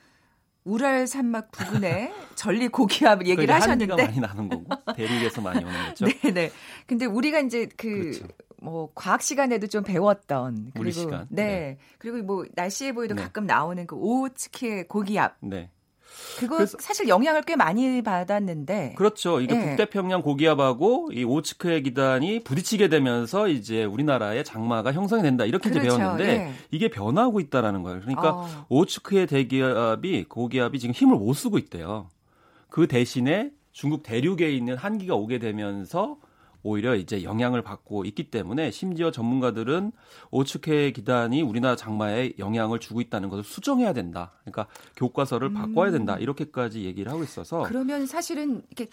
우랄 0.64 1.08
산맥 1.08 1.52
부근에 1.52 2.14
전리 2.36 2.68
고기압을 2.68 3.28
얘기를 3.28 3.54
하셨는데 3.54 3.96
많이 3.96 4.20
나는 4.20 4.50
거고 4.50 4.66
대륙에서 4.96 5.42
많이 5.42 5.64
오는 5.64 5.86
거죠. 5.88 6.06
네, 6.22 6.32
네. 6.32 6.52
근데 6.86 7.06
우리가 7.06 7.40
이제 7.40 7.68
그 7.78 7.90
그렇죠. 7.90 8.28
뭐 8.62 8.92
과학 8.94 9.24
시간에도 9.24 9.68
좀 9.68 9.84
배웠던 9.84 10.72
그리고 10.76 10.92
시간. 10.92 11.26
네. 11.30 11.46
네. 11.46 11.78
그리고 11.98 12.18
뭐 12.24 12.46
날씨 12.54 12.86
에보이도 12.88 13.16
네. 13.16 13.24
가끔 13.24 13.46
나오는 13.46 13.86
그 13.88 13.96
오츠키의 13.96 14.88
고기압. 14.88 15.38
네. 15.42 15.72
그거 16.38 16.66
사실 16.66 17.08
영향을 17.08 17.44
꽤 17.44 17.56
많이 17.56 18.02
받았는데. 18.02 18.96
그렇죠. 18.98 19.42
이게 19.42 19.56
예. 19.56 19.76
북태평양 19.76 20.22
고기압하고 20.22 21.12
이 21.14 21.24
오츠크의 21.24 21.84
기단이 21.84 22.44
부딪히게 22.44 22.90
되면서 22.90 23.48
이제 23.48 23.84
우리나라의 23.84 24.44
장마가 24.44 24.92
형성이 24.94 25.22
된다. 25.24 25.46
이렇게 25.46 25.70
그렇죠. 25.70 25.88
이제 25.88 25.98
배웠는데 25.98 26.30
예. 26.30 26.54
이게 26.72 26.90
변화하고 26.90 27.40
있다라는 27.40 27.84
거예요. 27.84 28.02
그러니까 28.02 28.32
어. 28.32 28.66
오츠크의 28.70 29.28
대기압이 29.28 30.26
고기압이 30.26 30.80
지금 30.80 30.94
힘을 30.94 31.18
못 31.18 31.34
쓰고 31.34 31.58
있대요. 31.58 32.10
그 32.70 32.88
대신에 32.88 33.52
중국 33.72 34.04
대륙에 34.04 34.52
있는 34.52 34.78
한기가 34.78 35.16
오게 35.16 35.40
되면서 35.40 36.18
오히려 36.64 36.96
이제 36.96 37.24
영향을 37.24 37.62
받고 37.62 38.06
있기 38.06 38.30
때문에 38.30 38.72
심지어 38.72 39.12
전문가들은 39.12 39.92
오츠케 40.32 40.92
기단이 40.92 41.42
우리나라 41.42 41.76
장마에 41.76 42.34
영향을 42.40 42.80
주고 42.80 43.02
있다는 43.02 43.30
것을 43.30 43.44
수정해야 43.44 43.94
된다. 43.94 44.34
그러니까 44.44 44.68
교과서를 44.96 45.50
음. 45.50 45.54
바꿔야 45.54 45.92
된다. 45.92 46.18
이렇게까지 46.18 46.84
얘기를 46.84 47.12
하고 47.12 47.24
있어서 47.24 47.64
그러면 47.64 48.06
사실은 48.06 48.64
이렇게 48.70 48.90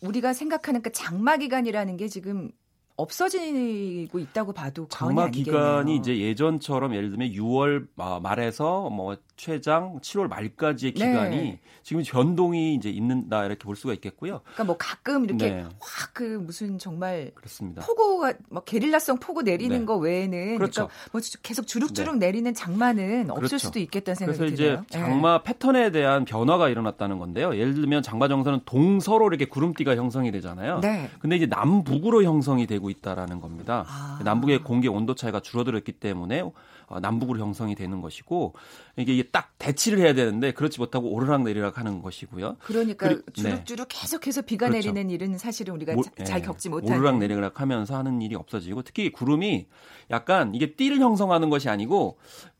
우리가 0.00 0.32
생각하는 0.32 0.82
그 0.82 0.92
장마 0.92 1.36
기간이라는 1.36 1.96
게 1.96 2.08
지금 2.08 2.50
없어지고 2.96 4.18
있다고 4.18 4.52
봐도 4.52 4.86
장마 4.88 5.30
기간이 5.30 5.96
이제 5.96 6.18
예전처럼 6.18 6.94
예를 6.94 7.10
들면 7.10 7.30
6월 7.30 7.86
말에서 8.20 8.90
뭐 8.90 9.16
최장 9.38 9.98
7월 10.00 10.28
말까지의 10.28 10.92
네. 10.92 11.06
기간이 11.06 11.36
네. 11.36 11.60
지금 11.82 12.02
변동이 12.02 12.74
이제 12.74 12.90
있는다 12.90 13.46
이렇게 13.46 13.64
볼 13.64 13.76
수가 13.76 13.94
있겠고요. 13.94 14.40
그러니까 14.42 14.64
뭐 14.64 14.76
가끔 14.76 15.24
이렇게 15.24 15.48
네. 15.48 15.66
확그 15.80 16.22
무슨 16.44 16.76
정말 16.78 17.30
그렇습니다. 17.34 17.82
폭우가 17.86 18.34
뭐 18.50 18.64
게릴라성 18.64 19.20
폭우 19.20 19.42
내리는 19.42 19.78
네. 19.78 19.84
거 19.86 19.96
외에는 19.96 20.56
그렇죠. 20.56 20.88
그러니까 20.88 21.10
뭐 21.12 21.20
계속 21.42 21.66
주룩주룩 21.66 22.18
네. 22.18 22.26
내리는 22.26 22.52
장마는 22.52 23.30
없을 23.30 23.40
그렇죠. 23.40 23.58
수도 23.58 23.78
있겠다는 23.78 24.16
생각이 24.16 24.38
그래서 24.38 24.56
드네요. 24.56 24.72
이제 24.74 24.98
장마 24.98 25.42
패턴에 25.42 25.92
대한 25.92 26.24
변화가 26.24 26.68
일어났다는 26.68 27.18
건데요. 27.18 27.54
예를 27.56 27.74
들면 27.74 28.02
장마 28.02 28.26
정선은 28.26 28.62
동서로 28.64 29.28
이렇게 29.28 29.44
구름띠가 29.44 29.94
형성이 29.94 30.32
되잖아요. 30.32 30.80
네. 30.80 31.08
근데 31.20 31.36
이제 31.36 31.46
남북으로 31.46 32.24
형성이 32.24 32.66
되고 32.66 32.90
있다라는 32.90 33.40
겁니다. 33.40 33.84
아. 33.86 34.20
남북의 34.24 34.64
공기 34.64 34.88
온도 34.88 35.14
차이가 35.14 35.38
줄어들었기 35.38 35.92
때문에 35.92 36.40
어, 36.40 36.52
남북으로 37.00 37.38
형성이 37.38 37.74
되는 37.74 38.00
것이고 38.00 38.54
이게 38.96 39.22
딱 39.30 39.52
대치를 39.58 39.98
해야 39.98 40.14
되는데 40.14 40.52
그렇지 40.52 40.80
못하고 40.80 41.10
오르락 41.12 41.42
내리락 41.42 41.78
하는 41.78 42.02
것이고요. 42.02 42.56
그러니까 42.60 43.08
그리, 43.08 43.22
주룩주룩 43.32 43.88
네. 43.88 44.00
계속해서 44.00 44.42
비가 44.42 44.68
그렇죠. 44.68 44.88
내리는 44.88 45.10
일은 45.10 45.38
사실은 45.38 45.74
우리가 45.74 45.94
모, 45.94 46.02
자, 46.02 46.10
잘 46.24 46.40
네. 46.40 46.46
겪지 46.46 46.68
못하는 46.68 46.96
오르락 46.96 47.18
내리락 47.18 47.60
하면서 47.60 47.96
하는 47.96 48.22
일이 48.22 48.34
없어지고 48.34 48.82
특히 48.82 49.10
구름이 49.10 49.66
약간 50.10 50.54
이게 50.54 50.74
띠를 50.74 50.98
형성하는 51.00 51.50
것이 51.50 51.68
아니고 51.68 52.18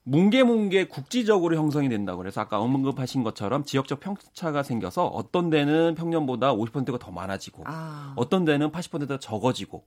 뭉게뭉게 0.09 0.89
국지적으로 0.89 1.57
형성이 1.57 1.91
된다고 1.91 2.19
그래서 2.19 2.41
아까 2.41 2.59
언급하신 2.61 3.23
것처럼 3.23 3.65
지역적 3.65 4.01
편차가 4.01 4.63
생겨서 4.63 5.07
어떤 5.07 5.51
데는 5.51 5.95
평년보다 5.97 6.55
50%가 6.55 6.99
더 6.99 7.11
많아지고 7.11 7.65
아. 7.67 8.15
어떤 8.17 8.47
데는 8.47 8.71
80%가 8.71 9.19
적어지고 9.19 9.85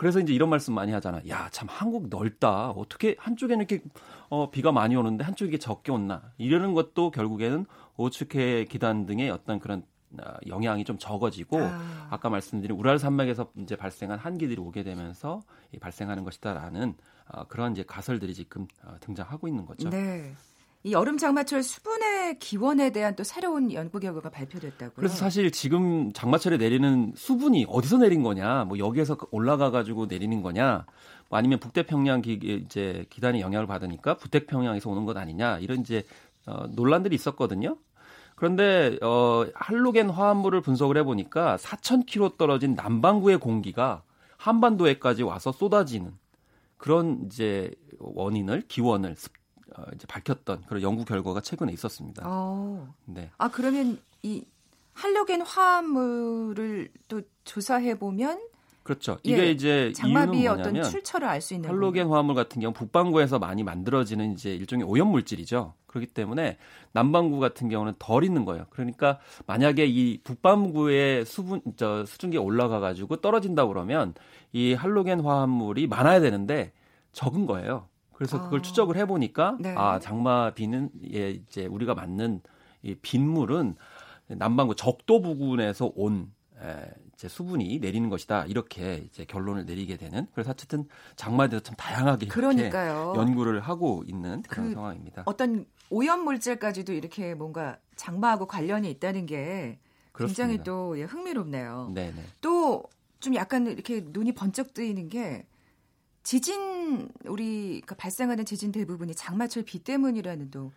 그래서 0.00 0.18
이제 0.18 0.32
이런 0.32 0.48
말씀 0.48 0.72
많이 0.72 0.92
하잖아. 0.92 1.20
야, 1.28 1.50
참 1.50 1.68
한국 1.70 2.08
넓다. 2.08 2.70
어떻게 2.70 3.16
한쪽에는 3.18 3.66
이렇게 3.68 3.84
어, 4.30 4.50
비가 4.50 4.72
많이 4.72 4.96
오는데 4.96 5.24
한쪽에 5.24 5.58
적게 5.58 5.92
온나. 5.92 6.32
이러는 6.38 6.72
것도 6.72 7.10
결국에는 7.10 7.66
오츠케 7.98 8.64
기단 8.64 9.04
등의 9.04 9.28
어떤 9.28 9.60
그런 9.60 9.82
아, 10.16 10.38
영향이 10.46 10.84
좀 10.84 10.96
적어지고 10.96 11.58
아. 11.60 12.16
까 12.18 12.30
말씀드린 12.30 12.78
우랄 12.78 12.98
산맥에서 12.98 13.50
이제 13.58 13.76
발생한 13.76 14.18
한기들이 14.18 14.58
오게 14.58 14.84
되면서 14.84 15.42
발생하는 15.78 16.24
것이다라는 16.24 16.94
어, 17.32 17.44
그런 17.48 17.72
이제 17.72 17.84
가설들이 17.86 18.32
지금 18.32 18.66
어, 18.82 18.94
등장하고 19.00 19.48
있는 19.48 19.66
거죠. 19.66 19.90
네. 19.90 20.34
이 20.82 20.92
여름 20.92 21.18
장마철 21.18 21.62
수분의 21.62 22.38
기원에 22.38 22.90
대한 22.90 23.14
또 23.14 23.22
새로운 23.22 23.70
연구 23.72 24.00
결과가 24.00 24.30
발표됐다고요. 24.30 24.92
그래서 24.96 25.14
사실 25.14 25.50
지금 25.50 26.10
장마철에 26.14 26.56
내리는 26.56 27.12
수분이 27.14 27.66
어디서 27.68 27.98
내린 27.98 28.22
거냐, 28.22 28.64
뭐 28.64 28.78
여기에서 28.78 29.18
올라가 29.30 29.70
가지고 29.70 30.06
내리는 30.06 30.40
거냐, 30.40 30.86
뭐 31.28 31.38
아니면 31.38 31.58
북태평양 31.58 32.22
기, 32.22 32.38
이제 32.42 33.04
기단의 33.10 33.42
영향을 33.42 33.66
받으니까 33.66 34.16
북태평양에서 34.16 34.88
오는 34.88 35.04
것 35.04 35.18
아니냐 35.18 35.58
이런 35.58 35.80
이제 35.80 36.04
어, 36.46 36.66
논란들이 36.68 37.14
있었거든요. 37.14 37.76
그런데 38.34 38.96
어, 39.02 39.44
할로겐 39.54 40.08
화합물을 40.08 40.62
분석을 40.62 40.96
해보니까 40.96 41.58
4,000km 41.58 42.38
떨어진 42.38 42.74
남반구의 42.74 43.38
공기가 43.38 44.02
한반도에까지 44.38 45.24
와서 45.24 45.52
쏟아지는 45.52 46.12
그런 46.78 47.26
이제 47.26 47.70
원인을 47.98 48.62
기원을 48.66 49.14
어, 49.76 49.84
이제 49.94 50.06
밝혔던 50.06 50.62
그런 50.68 50.82
연구 50.82 51.04
결과가 51.04 51.40
최근에 51.40 51.72
있었습니다. 51.72 52.22
어. 52.26 52.94
네. 53.04 53.30
아 53.38 53.48
그러면 53.50 53.98
이 54.22 54.44
할로겐 54.94 55.42
화합물을 55.42 56.88
또 57.08 57.22
조사해 57.44 57.98
보면 57.98 58.40
그렇죠. 58.82 59.18
이게 59.22 59.38
예, 59.46 59.50
이제 59.50 59.92
장마비의 59.94 60.48
어떤 60.48 60.82
출처를 60.82 61.28
알 61.28 61.40
수 61.40 61.54
있는 61.54 61.68
할로겐 61.68 62.04
부분. 62.04 62.12
화합물 62.12 62.34
같은 62.34 62.60
경우 62.60 62.72
북반구에서 62.74 63.38
많이 63.38 63.62
만들어지는 63.62 64.32
이제 64.32 64.54
일종의 64.54 64.84
오염 64.86 65.08
물질이죠. 65.08 65.74
그렇기 65.86 66.06
때문에 66.08 66.56
남반구 66.92 67.38
같은 67.40 67.68
경우는 67.68 67.94
덜 67.98 68.24
있는 68.24 68.44
거예요. 68.44 68.66
그러니까 68.70 69.18
만약에 69.46 69.86
이 69.86 70.18
북반구의 70.24 71.24
수분 71.26 71.60
저 71.76 72.04
수증기가 72.06 72.42
올라가 72.42 72.80
가지고 72.80 73.16
떨어진다 73.16 73.66
그러면 73.66 74.14
이 74.52 74.72
할로겐 74.72 75.20
화합물이 75.20 75.86
많아야 75.86 76.20
되는데 76.20 76.72
적은 77.12 77.46
거예요. 77.46 77.86
그래서 78.20 78.36
아. 78.36 78.42
그걸 78.42 78.62
추적을 78.62 78.98
해보니까 78.98 79.56
네. 79.58 79.74
아 79.78 79.98
장마 79.98 80.52
비는 80.52 80.90
예 81.10 81.30
이제 81.30 81.64
우리가 81.64 81.94
맞는 81.94 82.42
이 82.82 82.94
빗물은 82.96 83.76
남반구 84.26 84.76
적도 84.76 85.22
부근에서 85.22 85.90
온 85.94 86.30
에, 86.62 86.90
이제 87.14 87.28
수분이 87.28 87.78
내리는 87.78 88.10
것이다 88.10 88.44
이렇게 88.44 88.96
이제 89.06 89.24
결론을 89.24 89.64
내리게 89.64 89.96
되는 89.96 90.26
그래서 90.34 90.50
어쨌든 90.50 90.86
장마에 91.16 91.48
대해서 91.48 91.62
참 91.62 91.74
다양하게 91.78 92.26
그러니까요. 92.26 93.14
연구를 93.16 93.60
하고 93.60 94.04
있는 94.06 94.42
그런 94.42 94.68
그 94.68 94.74
상황입니다. 94.74 95.22
어떤 95.24 95.64
오염 95.88 96.22
물질까지도 96.24 96.92
이렇게 96.92 97.34
뭔가 97.34 97.78
장마하고 97.96 98.44
관련이 98.44 98.90
있다는 98.90 99.24
게 99.24 99.78
그렇습니다. 100.12 100.42
굉장히 100.46 100.62
또 100.62 100.98
예, 100.98 101.04
흥미롭네요. 101.04 101.92
네네. 101.94 102.22
또 102.42 102.84
좀 103.20 103.34
약간 103.34 103.66
이렇게 103.66 104.02
눈이 104.04 104.32
번쩍 104.32 104.74
뜨이는 104.74 105.08
게 105.08 105.46
지진 106.22 107.08
우리 107.24 107.80
그 107.86 107.94
발생하는 107.94 108.44
지진 108.44 108.72
대부분이 108.72 109.14
장마철 109.14 109.62
비 109.64 109.78
때문이라는 109.82 110.50
또 110.50 110.72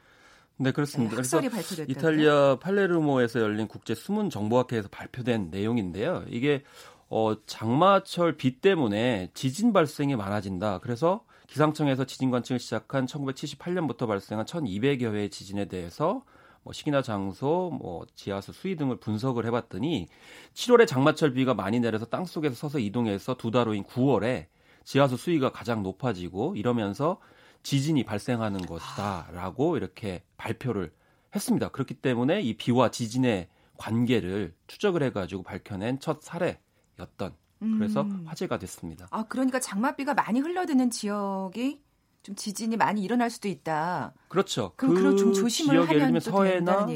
네, 0.57 0.71
그렇습니다. 0.71 1.11
네, 1.11 1.15
그래서 1.15 1.41
이탈리아 1.87 2.57
팔레르모에서 2.59 3.39
열린 3.41 3.67
국제 3.67 3.95
수문 3.95 4.29
정보학회에서 4.29 4.87
발표된 4.89 5.49
내용인데요. 5.51 6.23
이게 6.29 6.63
어 7.09 7.35
장마철 7.45 8.37
비 8.37 8.61
때문에 8.61 9.31
지진 9.33 9.73
발생이 9.73 10.15
많아진다. 10.15 10.79
그래서 10.79 11.25
기상청에서 11.47 12.05
지진 12.05 12.31
관측을 12.31 12.59
시작한 12.59 13.05
1978년부터 13.05 14.07
발생한 14.07 14.45
1,200여 14.45 15.13
회의 15.13 15.29
지진에 15.29 15.65
대해서 15.65 16.23
뭐 16.63 16.71
시기나 16.71 17.01
장소, 17.01 17.71
뭐 17.77 18.05
지하수 18.15 18.53
수위 18.53 18.75
등을 18.77 18.95
분석을 18.97 19.45
해봤더니 19.47 20.07
7월에 20.53 20.87
장마철 20.87 21.33
비가 21.33 21.53
많이 21.53 21.79
내려서 21.79 22.05
땅 22.05 22.25
속에서 22.25 22.55
서서 22.55 22.79
이동해서 22.79 23.35
두 23.35 23.51
달 23.51 23.67
후인 23.67 23.83
9월에 23.83 24.45
지하수 24.83 25.17
수위가 25.17 25.51
가장 25.51 25.83
높아지고 25.83 26.55
이러면서 26.55 27.19
지진이 27.63 28.03
발생하는 28.03 28.59
것이다라고 28.65 29.77
이렇게 29.77 30.23
발표를 30.37 30.93
했습니다. 31.35 31.69
그렇기 31.69 31.95
때문에 31.95 32.41
이 32.41 32.55
비와 32.57 32.91
지진의 32.91 33.49
관계를 33.77 34.53
추적을 34.67 35.01
해가지고 35.03 35.43
밝혀낸 35.43 35.99
첫 35.99 36.21
사례였던 36.21 37.35
그래서 37.59 38.01
음. 38.01 38.23
화제가 38.27 38.59
됐습니다. 38.59 39.07
아 39.09 39.23
그러니까 39.23 39.59
장맛비가 39.59 40.13
많이 40.13 40.41
흘러드는 40.41 40.89
지역이 40.89 41.81
좀 42.23 42.35
지진이 42.35 42.77
많이 42.77 43.03
일어날 43.03 43.29
수도 43.29 43.49
있다. 43.49 44.13
그렇죠. 44.29 44.71
그럼 44.77 44.95
그 44.95 45.15
좀 45.17 45.33
조심을 45.33 45.75
지역 45.75 45.89
예를 45.89 45.99
들면 46.05 46.21
서해나 46.21 46.87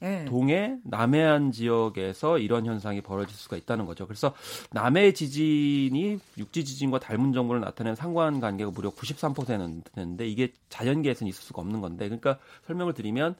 네. 0.00 0.24
동해, 0.26 0.76
남해안 0.84 1.52
지역에서 1.52 2.38
이런 2.38 2.66
현상이 2.66 3.00
벌어질 3.00 3.34
수가 3.34 3.56
있다는 3.56 3.86
거죠. 3.86 4.06
그래서 4.06 4.34
남해 4.72 5.14
지진이 5.14 6.18
육지 6.36 6.64
지진과 6.66 7.00
닮은 7.00 7.32
정보를 7.32 7.62
나타내는 7.62 7.96
상관 7.96 8.40
관계가 8.40 8.70
무려 8.70 8.90
93%였는데 8.90 10.28
이게 10.28 10.52
자연계에서는 10.68 11.28
있을 11.30 11.42
수가 11.42 11.62
없는 11.62 11.80
건데 11.80 12.04
그러니까 12.06 12.38
설명을 12.66 12.92
드리면 12.92 13.36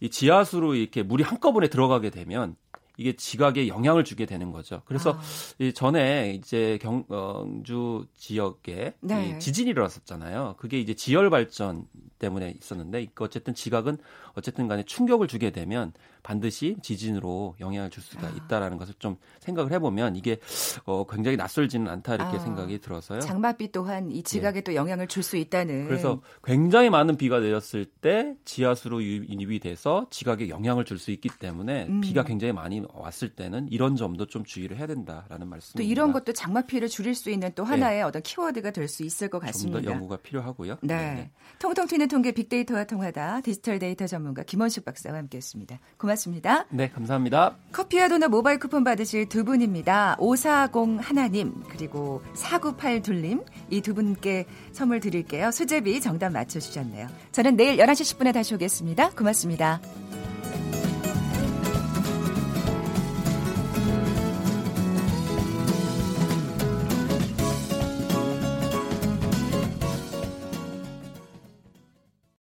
이 0.00 0.08
지하수로 0.08 0.74
이렇게 0.74 1.02
물이 1.02 1.22
한꺼번에 1.22 1.68
들어가게 1.68 2.08
되면 2.10 2.56
이게 2.96 3.14
지각에 3.14 3.68
영향을 3.68 4.04
주게 4.04 4.26
되는 4.26 4.52
거죠. 4.52 4.82
그래서 4.86 5.12
아. 5.12 5.20
이 5.58 5.72
전에 5.72 6.34
이제 6.34 6.78
경주 6.80 8.06
지역에 8.16 8.94
네. 9.00 9.38
지진이 9.38 9.70
일어났었잖아요. 9.70 10.56
그게 10.58 10.80
이제 10.80 10.94
지열 10.94 11.30
발전 11.30 11.86
때문에 12.18 12.54
있었는데 12.58 13.08
어쨌든 13.18 13.54
지각은 13.54 13.98
어쨌든 14.36 14.68
간에 14.68 14.82
충격을 14.84 15.28
주게 15.28 15.50
되면 15.50 15.92
반드시 16.22 16.76
지진으로 16.82 17.54
영향을 17.60 17.90
줄 17.90 18.02
수가 18.02 18.26
아. 18.26 18.30
있다라는 18.30 18.78
것을 18.78 18.94
좀 18.98 19.16
생각을 19.40 19.72
해보면 19.72 20.16
이게 20.16 20.38
어, 20.84 21.06
굉장히 21.06 21.36
낯설지는 21.36 21.88
않다 21.88 22.14
이렇게 22.16 22.36
아. 22.36 22.40
생각이 22.40 22.78
들어서요. 22.80 23.20
장맛비 23.20 23.72
또한 23.72 24.10
이 24.10 24.22
지각에 24.22 24.58
예. 24.58 24.60
또 24.62 24.74
영향을 24.74 25.06
줄 25.08 25.22
수 25.22 25.36
있다는. 25.36 25.86
그래서 25.88 26.20
굉장히 26.44 26.88
많은 26.90 27.16
비가 27.16 27.40
내렸을 27.40 27.84
때 27.84 28.34
지하수로 28.44 29.02
유입이 29.02 29.58
돼서 29.60 30.06
지각에 30.10 30.48
영향을 30.48 30.84
줄 30.84 30.98
수 30.98 31.10
있기 31.10 31.28
때문에 31.38 31.86
음. 31.88 32.00
비가 32.00 32.24
굉장히 32.24 32.52
많이 32.52 32.82
왔을 32.94 33.28
때는 33.28 33.68
이런 33.70 33.96
점도 33.96 34.26
좀 34.26 34.44
주의를 34.44 34.76
해야 34.78 34.86
된다라는 34.86 35.48
말씀입니다. 35.48 35.76
또 35.78 35.82
이런 35.82 36.12
것도 36.12 36.32
장맛 36.32 36.66
피해를 36.66 36.88
줄일 36.88 37.14
수 37.14 37.30
있는 37.30 37.50
또 37.54 37.64
하나의 37.64 37.98
네. 37.98 38.02
어떤 38.02 38.22
키워드가 38.22 38.70
될 38.70 38.88
수 38.88 39.02
있을 39.04 39.28
것 39.28 39.38
같습니다. 39.40 39.80
좀 39.80 39.84
더 39.84 39.90
연구가 39.92 40.16
필요하고요. 40.18 40.78
네. 40.82 40.96
네. 40.96 41.30
통통 41.58 41.86
튀는 41.86 42.08
통계 42.08 42.32
빅데이터와 42.32 42.84
통하다 42.84 43.40
디지털 43.42 43.78
데이터 43.78 44.06
전문 44.06 44.25
가 44.34 44.42
김원식 44.42 44.84
박사와 44.84 45.16
함께했습니다. 45.18 45.78
고맙습니다. 45.98 46.66
네, 46.70 46.90
감사합니다. 46.90 47.56
커피와 47.72 48.08
도넛 48.08 48.30
모바일 48.30 48.58
쿠폰 48.58 48.84
받으실 48.84 49.28
두 49.28 49.44
분입니다. 49.44 50.16
540 50.18 50.98
하나님 51.00 51.62
그리고 51.68 52.22
498 52.34 53.02
둘님 53.02 53.42
이 53.70 53.80
두 53.80 53.94
분께 53.94 54.46
선물 54.72 55.00
드릴게요. 55.00 55.50
수제비 55.50 56.00
정답 56.00 56.30
맞춰주셨네요. 56.32 57.06
저는 57.32 57.56
내일 57.56 57.76
11시 57.76 58.16
10분에 58.18 58.32
다시 58.34 58.54
오겠습니다. 58.54 59.10
고맙습니다. 59.10 59.80